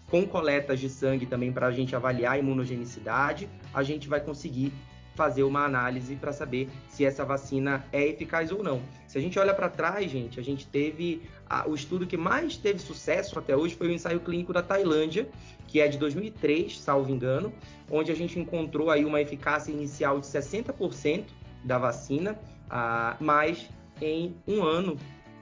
com 0.10 0.26
coletas 0.28 0.80
de 0.80 0.90
sangue 0.90 1.26
também 1.26 1.52
para 1.52 1.68
a 1.68 1.72
gente 1.72 1.96
avaliar 1.96 2.34
a 2.34 2.38
imunogenicidade, 2.38 3.50
a 3.74 3.82
gente 3.82 4.08
vai 4.08 4.20
conseguir 4.20 4.72
fazer 5.16 5.44
uma 5.44 5.64
análise 5.64 6.16
para 6.16 6.34
saber 6.34 6.70
se 6.90 7.06
essa 7.06 7.24
vacina 7.24 7.86
é 7.92 8.08
eficaz 8.08 8.52
ou 8.52 8.64
não. 8.64 8.82
Se 9.08 9.18
a 9.18 9.22
gente 9.22 9.38
olha 9.38 9.54
para 9.54 9.70
trás, 9.70 10.10
gente, 10.10 10.40
a 10.40 10.44
gente 10.44 10.68
teve 10.68 11.22
a, 11.48 11.68
o 11.70 11.76
estudo 11.76 12.08
que 12.08 12.18
mais 12.18 12.58
teve 12.58 12.80
sucesso 12.80 13.38
até 13.38 13.56
hoje 13.56 13.76
foi 13.76 13.88
o 13.88 13.92
ensaio 13.92 14.20
clínico 14.20 14.52
da 14.52 14.62
Tailândia, 14.62 15.30
que 15.68 15.80
é 15.80 15.88
de 15.88 15.98
2003, 15.98 16.80
salvo 16.80 17.12
engano, 17.12 17.54
onde 17.90 18.12
a 18.12 18.16
gente 18.16 18.40
encontrou 18.40 18.90
aí 18.90 19.06
uma 19.06 19.22
eficácia 19.22 19.72
inicial 19.72 20.20
de 20.20 20.26
60% 20.26 21.26
da 21.64 21.78
vacina, 21.78 22.38
ah, 22.70 23.16
mas 23.20 23.70
em 24.02 24.36
um 24.48 24.64
ano 24.64 24.98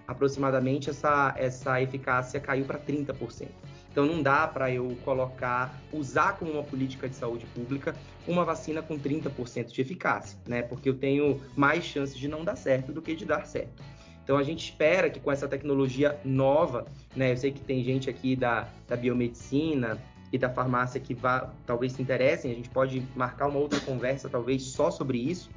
aproximadamente 0.07 0.89
essa, 0.89 1.33
essa 1.37 1.81
eficácia 1.81 2.39
caiu 2.39 2.65
para 2.65 2.77
30%. 2.77 3.47
Então 3.91 4.05
não 4.05 4.21
dá 4.21 4.47
para 4.47 4.71
eu 4.71 4.95
colocar, 5.03 5.81
usar 5.91 6.37
como 6.37 6.51
uma 6.51 6.63
política 6.63 7.09
de 7.09 7.15
saúde 7.15 7.45
pública 7.47 7.93
uma 8.27 8.45
vacina 8.45 8.81
com 8.81 8.97
30% 8.97 9.71
de 9.71 9.81
eficácia, 9.81 10.39
né? 10.47 10.61
Porque 10.61 10.87
eu 10.87 10.93
tenho 10.93 11.41
mais 11.55 11.83
chances 11.83 12.17
de 12.17 12.27
não 12.27 12.43
dar 12.43 12.55
certo 12.55 12.93
do 12.93 13.01
que 13.01 13.15
de 13.15 13.25
dar 13.25 13.45
certo. 13.45 13.83
Então 14.23 14.37
a 14.37 14.43
gente 14.43 14.63
espera 14.63 15.09
que 15.09 15.19
com 15.19 15.31
essa 15.31 15.47
tecnologia 15.47 16.17
nova, 16.23 16.85
né? 17.15 17.33
Eu 17.33 17.37
sei 17.37 17.51
que 17.51 17.59
tem 17.59 17.83
gente 17.83 18.09
aqui 18.09 18.35
da, 18.35 18.69
da 18.87 18.95
biomedicina 18.95 20.01
e 20.31 20.37
da 20.37 20.49
farmácia 20.49 20.99
que 21.01 21.13
vá, 21.13 21.51
talvez 21.65 21.91
se 21.91 22.01
interessem, 22.01 22.51
a 22.51 22.55
gente 22.55 22.69
pode 22.69 23.05
marcar 23.13 23.47
uma 23.47 23.59
outra 23.59 23.79
conversa, 23.81 24.29
talvez 24.29 24.63
só 24.63 24.89
sobre 24.89 25.17
isso 25.17 25.49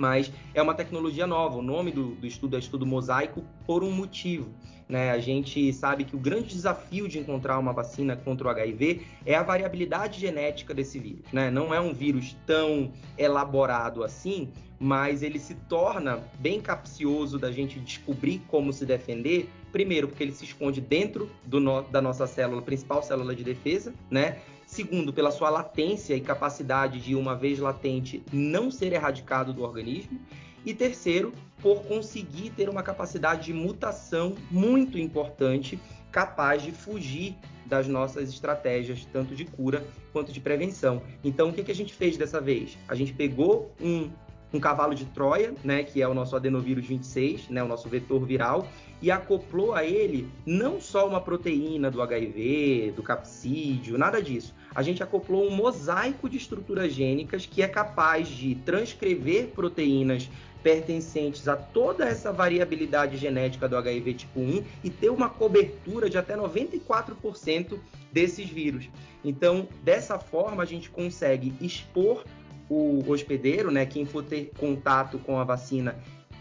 mas 0.00 0.32
é 0.54 0.62
uma 0.62 0.72
tecnologia 0.72 1.26
nova. 1.26 1.58
O 1.58 1.62
nome 1.62 1.92
do, 1.92 2.14
do 2.14 2.26
estudo 2.26 2.56
é 2.56 2.58
estudo 2.58 2.86
mosaico 2.86 3.44
por 3.66 3.84
um 3.84 3.92
motivo. 3.92 4.48
Né? 4.88 5.10
A 5.10 5.18
gente 5.18 5.70
sabe 5.74 6.04
que 6.04 6.16
o 6.16 6.18
grande 6.18 6.48
desafio 6.48 7.06
de 7.06 7.18
encontrar 7.18 7.58
uma 7.58 7.74
vacina 7.74 8.16
contra 8.16 8.48
o 8.48 8.50
HIV 8.50 9.02
é 9.26 9.34
a 9.34 9.42
variabilidade 9.42 10.18
genética 10.18 10.72
desse 10.72 10.98
vírus. 10.98 11.30
Né? 11.30 11.50
Não 11.50 11.74
é 11.74 11.78
um 11.78 11.92
vírus 11.92 12.34
tão 12.46 12.92
elaborado 13.18 14.02
assim, 14.02 14.48
mas 14.78 15.22
ele 15.22 15.38
se 15.38 15.54
torna 15.54 16.24
bem 16.38 16.62
capcioso 16.62 17.38
da 17.38 17.52
gente 17.52 17.78
descobrir 17.78 18.40
como 18.48 18.72
se 18.72 18.86
defender. 18.86 19.50
Primeiro, 19.70 20.08
porque 20.08 20.24
ele 20.24 20.32
se 20.32 20.46
esconde 20.46 20.80
dentro 20.80 21.30
no, 21.46 21.82
da 21.82 22.00
nossa 22.00 22.26
célula, 22.26 22.62
principal 22.62 23.02
célula 23.02 23.34
de 23.34 23.44
defesa, 23.44 23.92
né? 24.10 24.38
Segundo, 24.70 25.12
pela 25.12 25.32
sua 25.32 25.50
latência 25.50 26.14
e 26.14 26.20
capacidade 26.20 27.00
de, 27.00 27.16
uma 27.16 27.34
vez 27.34 27.58
latente, 27.58 28.22
não 28.32 28.70
ser 28.70 28.92
erradicado 28.92 29.52
do 29.52 29.64
organismo. 29.64 30.20
E 30.64 30.72
terceiro, 30.72 31.32
por 31.60 31.82
conseguir 31.82 32.50
ter 32.50 32.68
uma 32.68 32.80
capacidade 32.80 33.46
de 33.46 33.52
mutação 33.52 34.36
muito 34.48 34.96
importante, 34.96 35.76
capaz 36.12 36.62
de 36.62 36.70
fugir 36.70 37.34
das 37.66 37.88
nossas 37.88 38.28
estratégias, 38.28 39.04
tanto 39.12 39.34
de 39.34 39.44
cura 39.44 39.84
quanto 40.12 40.32
de 40.32 40.40
prevenção. 40.40 41.02
Então, 41.24 41.48
o 41.48 41.52
que, 41.52 41.64
que 41.64 41.72
a 41.72 41.74
gente 41.74 41.92
fez 41.92 42.16
dessa 42.16 42.40
vez? 42.40 42.78
A 42.86 42.94
gente 42.94 43.12
pegou 43.12 43.74
um, 43.80 44.08
um 44.54 44.60
cavalo 44.60 44.94
de 44.94 45.04
Troia, 45.06 45.52
né, 45.64 45.82
que 45.82 46.00
é 46.00 46.06
o 46.06 46.14
nosso 46.14 46.36
adenovírus 46.36 46.86
26, 46.86 47.48
né, 47.48 47.60
o 47.60 47.66
nosso 47.66 47.88
vetor 47.88 48.24
viral, 48.24 48.68
e 49.02 49.10
acoplou 49.10 49.74
a 49.74 49.84
ele 49.84 50.28
não 50.46 50.80
só 50.80 51.08
uma 51.08 51.20
proteína 51.20 51.90
do 51.90 52.00
HIV, 52.00 52.92
do 52.94 53.02
capsídeo, 53.02 53.98
nada 53.98 54.22
disso. 54.22 54.54
A 54.74 54.82
gente 54.82 55.02
acoplou 55.02 55.46
um 55.46 55.50
mosaico 55.50 56.28
de 56.28 56.36
estruturas 56.36 56.92
gênicas 56.92 57.46
que 57.46 57.62
é 57.62 57.68
capaz 57.68 58.28
de 58.28 58.54
transcrever 58.56 59.48
proteínas 59.48 60.28
pertencentes 60.62 61.48
a 61.48 61.56
toda 61.56 62.04
essa 62.04 62.32
variabilidade 62.32 63.16
genética 63.16 63.68
do 63.68 63.76
HIV 63.76 64.14
tipo 64.14 64.40
1 64.40 64.62
e 64.84 64.90
ter 64.90 65.10
uma 65.10 65.28
cobertura 65.28 66.08
de 66.08 66.18
até 66.18 66.36
94% 66.36 67.78
desses 68.12 68.48
vírus. 68.48 68.88
Então, 69.24 69.66
dessa 69.82 70.18
forma, 70.18 70.62
a 70.62 70.66
gente 70.66 70.90
consegue 70.90 71.54
expor 71.60 72.24
o 72.68 73.02
hospedeiro, 73.10 73.70
né, 73.70 73.84
quem 73.84 74.04
for 74.04 74.22
ter 74.22 74.52
contato 74.56 75.18
com 75.18 75.38
a 75.38 75.44
vacina, 75.44 75.96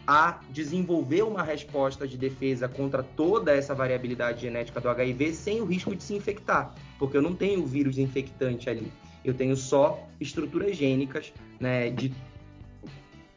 a 0.09 0.39
desenvolver 0.49 1.21
uma 1.21 1.43
resposta 1.43 2.07
de 2.07 2.17
defesa 2.17 2.67
contra 2.67 3.03
toda 3.03 3.55
essa 3.55 3.75
variabilidade 3.75 4.41
genética 4.41 4.81
do 4.81 4.89
HIV 4.89 5.33
sem 5.33 5.61
o 5.61 5.65
risco 5.65 5.95
de 5.95 6.01
se 6.01 6.15
infectar, 6.15 6.73
porque 6.97 7.15
eu 7.15 7.21
não 7.21 7.35
tenho 7.35 7.61
o 7.61 7.67
vírus 7.67 7.99
infectante 7.99 8.67
ali. 8.67 8.91
Eu 9.23 9.35
tenho 9.35 9.55
só 9.55 10.03
estruturas 10.19 10.75
gênicas, 10.75 11.31
né, 11.59 11.91
de 11.91 12.11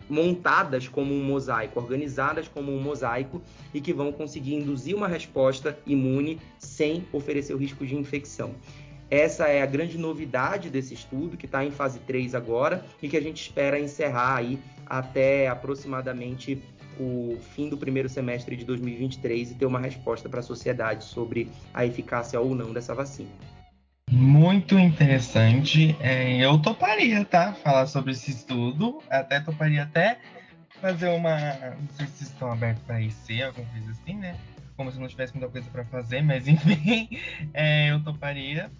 montadas 0.09 0.89
como 0.89 1.13
um 1.13 1.23
mosaico, 1.23 1.79
organizadas 1.79 2.49
como 2.49 2.73
um 2.73 2.81
mosaico 2.81 3.43
e 3.75 3.79
que 3.79 3.93
vão 3.93 4.11
conseguir 4.11 4.55
induzir 4.55 4.97
uma 4.97 5.09
resposta 5.09 5.79
imune 5.87 6.41
sem 6.59 7.07
oferecer 7.13 7.53
o 7.53 7.59
risco 7.59 7.85
de 7.85 7.95
infecção. 7.95 8.55
Essa 9.13 9.47
é 9.49 9.61
a 9.61 9.67
grande 9.67 9.99
novidade 9.99 10.71
desse 10.71 10.95
estudo, 10.95 11.37
que 11.37 11.45
está 11.45 11.63
em 11.63 11.71
fase 11.71 11.99
3 11.99 12.35
agora, 12.35 12.83
e 13.03 13.11
que 13.11 13.17
a 13.19 13.21
gente 13.21 13.43
espera 13.43 13.79
encerrar 13.79 14.37
aí 14.37 14.59
até 14.87 15.49
aproximadamente 15.49 16.63
o 16.99 17.37
fim 17.55 17.69
do 17.69 17.77
primeiro 17.77 18.09
semestre 18.09 18.57
de 18.57 18.65
2023 18.65 19.51
e 19.51 19.55
ter 19.55 19.67
uma 19.67 19.79
resposta 19.79 20.31
para 20.31 20.41
a 20.41 20.43
sociedade 20.43 21.05
sobre 21.05 21.51
a 21.75 21.85
eficácia 21.85 22.41
ou 22.41 22.55
não 22.55 22.73
dessa 22.73 22.95
vacina. 22.95 23.29
Muito 24.11 24.79
interessante. 24.79 25.95
É, 26.01 26.39
eu 26.39 26.59
toparia, 26.63 27.23
tá? 27.27 27.53
Falar 27.53 27.89
sobre 27.89 28.13
esse 28.13 28.31
estudo. 28.31 29.03
Até 29.11 29.41
toparia 29.41 29.83
até 29.83 30.21
fazer 30.81 31.11
uma. 31.11 31.37
Não 31.37 31.89
sei 31.99 32.07
se 32.07 32.25
estão 32.25 32.51
abertos 32.51 32.83
para 32.85 32.99
IC, 33.03 33.43
alguma 33.43 33.67
coisa 33.67 33.91
assim, 33.91 34.15
né? 34.15 34.39
Como 34.75 34.91
se 34.91 34.99
não 34.99 35.07
tivesse 35.07 35.35
muita 35.35 35.51
coisa 35.51 35.69
para 35.71 35.85
fazer, 35.85 36.23
mas 36.23 36.49
enfim, 36.49 37.11
é, 37.53 37.91
eu 37.91 38.03
toparia. 38.03 38.71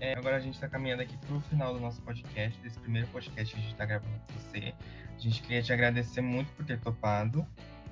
É, 0.00 0.14
agora 0.14 0.36
a 0.36 0.40
gente 0.40 0.54
está 0.54 0.68
caminhando 0.68 1.02
aqui 1.02 1.16
para 1.16 1.36
o 1.36 1.40
final 1.40 1.74
do 1.74 1.80
nosso 1.80 2.00
podcast, 2.02 2.58
desse 2.60 2.78
primeiro 2.78 3.08
podcast 3.08 3.54
que 3.54 3.60
a 3.60 3.62
gente 3.62 3.72
está 3.72 3.84
gravando 3.84 4.14
com 4.26 4.34
você. 4.34 4.72
A 5.16 5.20
gente 5.20 5.42
queria 5.42 5.62
te 5.62 5.72
agradecer 5.72 6.20
muito 6.20 6.52
por 6.52 6.64
ter 6.64 6.78
topado, 6.78 7.46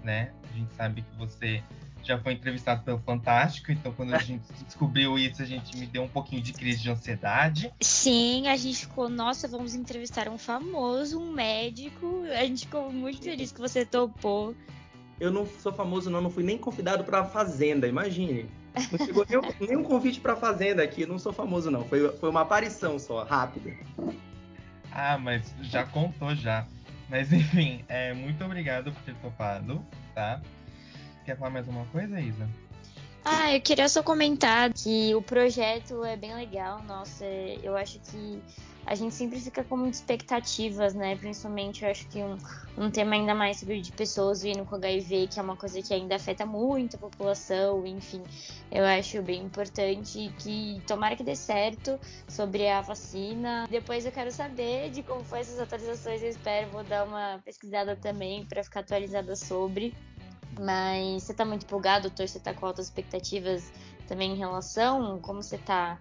né? 0.04 0.32
A 0.50 0.56
gente 0.56 0.72
sabe 0.74 1.02
que 1.02 1.16
você 1.16 1.62
já 2.04 2.16
foi 2.18 2.34
entrevistado 2.34 2.84
pelo 2.84 2.98
Fantástico, 3.00 3.72
então 3.72 3.92
quando 3.92 4.14
a 4.14 4.18
gente 4.18 4.44
descobriu 4.64 5.18
isso, 5.18 5.42
a 5.42 5.44
gente 5.44 5.76
me 5.76 5.86
deu 5.86 6.04
um 6.04 6.08
pouquinho 6.08 6.40
de 6.40 6.52
crise 6.52 6.80
de 6.80 6.90
ansiedade. 6.90 7.72
Sim, 7.80 8.46
a 8.46 8.56
gente 8.56 8.86
ficou, 8.86 9.08
nossa, 9.08 9.48
vamos 9.48 9.74
entrevistar 9.74 10.28
um 10.28 10.38
famoso, 10.38 11.20
um 11.20 11.32
médico. 11.32 12.22
A 12.38 12.44
gente 12.44 12.66
ficou 12.66 12.92
muito 12.92 13.22
feliz 13.22 13.50
que 13.50 13.60
você 13.60 13.84
topou. 13.84 14.54
Eu 15.18 15.32
não 15.32 15.46
sou 15.46 15.72
famoso, 15.72 16.08
não, 16.08 16.20
não 16.20 16.30
fui 16.30 16.44
nem 16.44 16.58
convidado 16.58 17.02
para 17.02 17.20
a 17.20 17.24
Fazenda, 17.24 17.88
imagine. 17.88 18.48
Não 18.92 19.06
chegou 19.06 19.26
nenhum, 19.28 19.42
nenhum 19.60 19.82
convite 19.84 20.20
para 20.20 20.36
Fazenda 20.36 20.82
aqui, 20.82 21.06
não 21.06 21.18
sou 21.18 21.32
famoso, 21.32 21.70
não. 21.70 21.84
Foi, 21.84 22.08
foi 22.16 22.28
uma 22.28 22.42
aparição 22.42 22.98
só, 22.98 23.24
rápida. 23.24 23.74
Ah, 24.92 25.18
mas 25.18 25.54
já 25.62 25.84
contou 25.84 26.34
já. 26.34 26.66
Mas 27.08 27.32
enfim, 27.32 27.84
é, 27.88 28.12
muito 28.12 28.44
obrigado 28.44 28.92
por 28.92 29.02
ter 29.02 29.14
topado, 29.16 29.84
tá? 30.14 30.40
Quer 31.24 31.36
falar 31.36 31.50
mais 31.50 31.66
uma 31.68 31.84
coisa, 31.86 32.20
Isa? 32.20 32.48
Ah, 33.24 33.52
eu 33.52 33.60
queria 33.60 33.88
só 33.88 34.02
comentar 34.02 34.72
que 34.72 35.12
o 35.14 35.20
projeto 35.20 36.04
é 36.04 36.16
bem 36.16 36.34
legal. 36.34 36.80
Nossa, 36.84 37.24
eu 37.24 37.76
acho 37.76 37.98
que 37.98 38.40
a 38.86 38.94
gente 38.94 39.14
sempre 39.16 39.40
fica 39.40 39.64
com 39.64 39.76
muitas 39.76 39.98
expectativas, 39.98 40.94
né? 40.94 41.16
Principalmente, 41.16 41.84
eu 41.84 41.90
acho 41.90 42.06
que 42.06 42.18
um, 42.18 42.38
um 42.78 42.88
tema 42.88 43.16
ainda 43.16 43.34
mais 43.34 43.58
sobre 43.58 43.80
de 43.80 43.90
pessoas 43.90 44.42
vindo 44.42 44.64
com 44.64 44.76
HIV, 44.76 45.26
que 45.26 45.40
é 45.40 45.42
uma 45.42 45.56
coisa 45.56 45.82
que 45.82 45.92
ainda 45.92 46.14
afeta 46.14 46.46
muito 46.46 46.94
a 46.94 46.98
população, 46.98 47.84
enfim, 47.84 48.22
eu 48.70 48.84
acho 48.84 49.20
bem 49.22 49.42
importante 49.42 50.32
que 50.38 50.80
tomara 50.86 51.16
que 51.16 51.24
dê 51.24 51.34
certo 51.34 51.98
sobre 52.28 52.68
a 52.68 52.80
vacina. 52.80 53.66
Depois 53.68 54.06
eu 54.06 54.12
quero 54.12 54.30
saber 54.30 54.90
de 54.90 55.02
como 55.02 55.24
foi 55.24 55.40
essas 55.40 55.58
atualizações, 55.58 56.22
eu 56.22 56.28
espero, 56.28 56.70
vou 56.70 56.84
dar 56.84 57.04
uma 57.04 57.40
pesquisada 57.44 57.96
também 57.96 58.46
para 58.46 58.62
ficar 58.62 58.80
atualizada 58.80 59.34
sobre. 59.34 59.92
Mas 60.60 61.24
você 61.24 61.34
tá 61.34 61.44
muito 61.44 61.64
empolgado, 61.64 62.08
doutor? 62.08 62.28
Você 62.28 62.38
tá 62.38 62.54
com 62.54 62.64
altas 62.64 62.86
expectativas 62.86 63.70
também 64.06 64.32
em 64.32 64.36
relação? 64.36 65.18
Como 65.20 65.42
você 65.42 65.58
tá? 65.58 65.98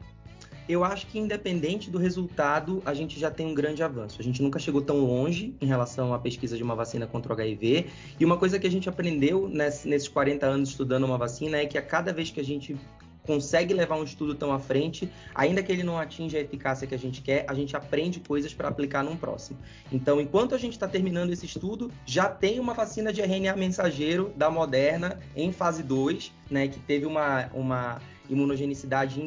Eu 0.67 0.83
acho 0.83 1.05
que 1.07 1.19
independente 1.19 1.91
do 1.91 1.99
resultado, 1.99 2.81
a 2.85 2.93
gente 2.93 3.19
já 3.19 3.29
tem 3.29 3.45
um 3.45 3.53
grande 3.53 3.83
avanço. 3.83 4.19
A 4.19 4.23
gente 4.23 4.41
nunca 4.41 4.57
chegou 4.57 4.81
tão 4.81 4.99
longe 5.05 5.55
em 5.61 5.65
relação 5.67 6.13
à 6.13 6.17
pesquisa 6.17 6.57
de 6.57 6.63
uma 6.63 6.75
vacina 6.75 7.05
contra 7.05 7.31
o 7.31 7.35
HIV. 7.35 7.85
E 8.19 8.25
uma 8.25 8.35
coisa 8.35 8.57
que 8.57 8.65
a 8.65 8.71
gente 8.71 8.89
aprendeu 8.89 9.47
nesses 9.47 10.07
40 10.07 10.45
anos 10.45 10.69
estudando 10.69 11.03
uma 11.03 11.19
vacina 11.19 11.57
é 11.57 11.67
que 11.67 11.77
a 11.77 11.83
cada 11.83 12.11
vez 12.11 12.31
que 12.31 12.39
a 12.39 12.43
gente 12.43 12.75
consegue 13.25 13.73
levar 13.73 13.97
um 13.97 14.03
estudo 14.03 14.35
tão 14.35 14.53
à 14.53 14.59
frente, 14.59 15.09
ainda 15.33 15.61
que 15.61 15.71
ele 15.71 15.83
não 15.83 15.97
atinja 15.97 16.37
a 16.37 16.41
eficácia 16.41 16.87
que 16.87 16.95
a 16.95 16.99
gente 16.99 17.21
quer, 17.21 17.45
a 17.47 17.53
gente 17.53 17.75
aprende 17.75 18.19
coisas 18.19 18.53
para 18.53 18.67
aplicar 18.67 19.03
num 19.03 19.17
próximo. 19.17 19.57
Então, 19.91 20.21
enquanto 20.21 20.55
a 20.55 20.57
gente 20.57 20.73
está 20.73 20.87
terminando 20.87 21.31
esse 21.31 21.45
estudo, 21.45 21.91
já 22.05 22.29
tem 22.29 22.59
uma 22.59 22.73
vacina 22.73 23.11
de 23.11 23.21
RNA 23.21 23.55
mensageiro 23.55 24.31
da 24.35 24.49
Moderna 24.49 25.19
em 25.35 25.51
fase 25.51 25.83
2, 25.83 26.31
né, 26.49 26.67
que 26.67 26.79
teve 26.79 27.05
uma, 27.05 27.49
uma 27.53 27.99
imunogenicidade 28.29 29.21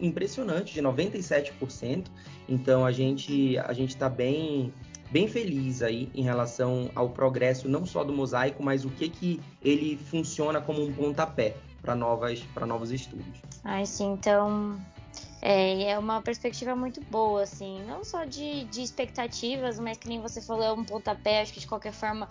impressionante 0.00 0.74
de 0.74 0.82
97%. 0.82 2.06
Então, 2.48 2.84
a 2.84 2.92
gente 2.92 3.58
a 3.58 3.72
gente 3.72 3.90
está 3.90 4.08
bem 4.08 4.72
bem 5.10 5.28
feliz 5.28 5.82
aí 5.82 6.10
em 6.14 6.22
relação 6.22 6.90
ao 6.94 7.10
progresso 7.10 7.68
não 7.68 7.86
só 7.86 8.02
do 8.02 8.12
mosaico, 8.12 8.62
mas 8.62 8.84
o 8.84 8.90
que 8.90 9.08
que 9.08 9.40
ele 9.62 9.96
funciona 9.96 10.60
como 10.60 10.82
um 10.84 10.92
pontapé 10.92 11.56
para 11.80 11.94
novas 11.94 12.40
para 12.54 12.66
novos 12.66 12.90
estudos. 12.90 13.24
Ai, 13.64 13.86
sim, 13.86 14.12
então 14.12 14.76
é, 15.40 15.90
é, 15.90 15.98
uma 15.98 16.20
perspectiva 16.22 16.74
muito 16.74 17.00
boa, 17.02 17.42
assim, 17.42 17.80
não 17.84 18.04
só 18.04 18.24
de, 18.24 18.64
de 18.64 18.82
expectativas, 18.82 19.78
mas 19.78 19.96
que 19.96 20.08
nem 20.08 20.20
você 20.20 20.40
falou, 20.40 20.64
é 20.64 20.72
um 20.72 20.84
pontapé, 20.84 21.40
acho 21.40 21.52
que 21.52 21.60
de 21.60 21.66
qualquer 21.66 21.92
forma 21.92 22.28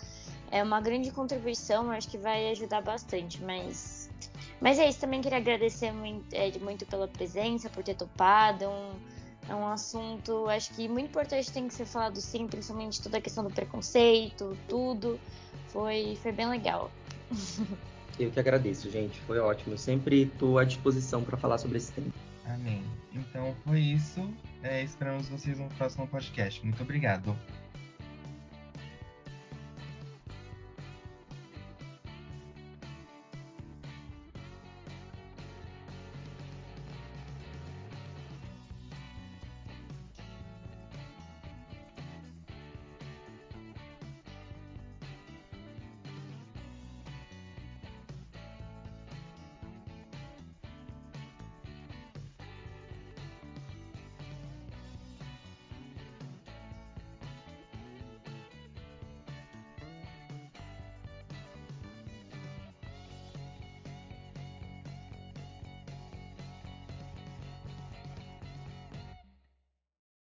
é 0.52 0.62
uma 0.62 0.82
grande 0.82 1.12
contribuição, 1.12 1.92
acho 1.92 2.10
que 2.10 2.18
vai 2.18 2.50
ajudar 2.52 2.82
bastante, 2.82 3.42
mas 3.42 4.05
mas 4.62 4.80
é 4.80 4.88
isso, 4.88 5.00
também 5.00 5.22
queria 5.22 5.38
agradecer 5.38 5.92
muito, 5.92 6.34
é, 6.34 6.52
muito 6.60 6.86
pela 6.86 7.08
presença, 7.08 7.70
por 7.70 7.84
ter 7.84 7.96
topado, 7.96 8.66
um, 8.66 8.92
é 9.50 9.56
um 9.56 9.68
assunto, 9.68 10.48
acho 10.48 10.74
que 10.74 10.88
muito 10.88 11.08
importante 11.08 11.52
tem 11.52 11.68
que 11.68 11.74
ser 11.74 11.86
falado 11.86 12.20
sim, 12.20 12.48
principalmente 12.48 13.02
toda 13.02 13.18
a 13.18 13.22
questão 13.22 13.44
do 13.44 13.50
preconceito, 13.52 14.58
tudo, 14.68 15.20
foi, 15.68 16.18
foi 16.22 16.32
bem 16.32 16.48
legal. 16.48 16.92
Eu 18.20 18.32
que 18.32 18.40
agradeço, 18.40 18.90
gente. 18.90 19.20
Foi 19.22 19.40
ótimo. 19.40 19.74
Eu 19.74 19.78
sempre 19.78 20.24
estou 20.24 20.58
à 20.58 20.64
disposição 20.64 21.24
para 21.24 21.38
falar 21.38 21.58
sobre 21.58 21.78
esse 21.78 21.92
tema. 21.92 22.08
Amém. 22.46 22.82
Então 23.14 23.54
foi 23.66 23.80
isso. 23.80 24.30
É, 24.64 24.82
esperamos 24.84 25.28
vocês 25.28 25.60
no 25.60 25.68
próximo 25.70 26.08
podcast. 26.08 26.64
Muito 26.64 26.82
obrigado. 26.82 27.38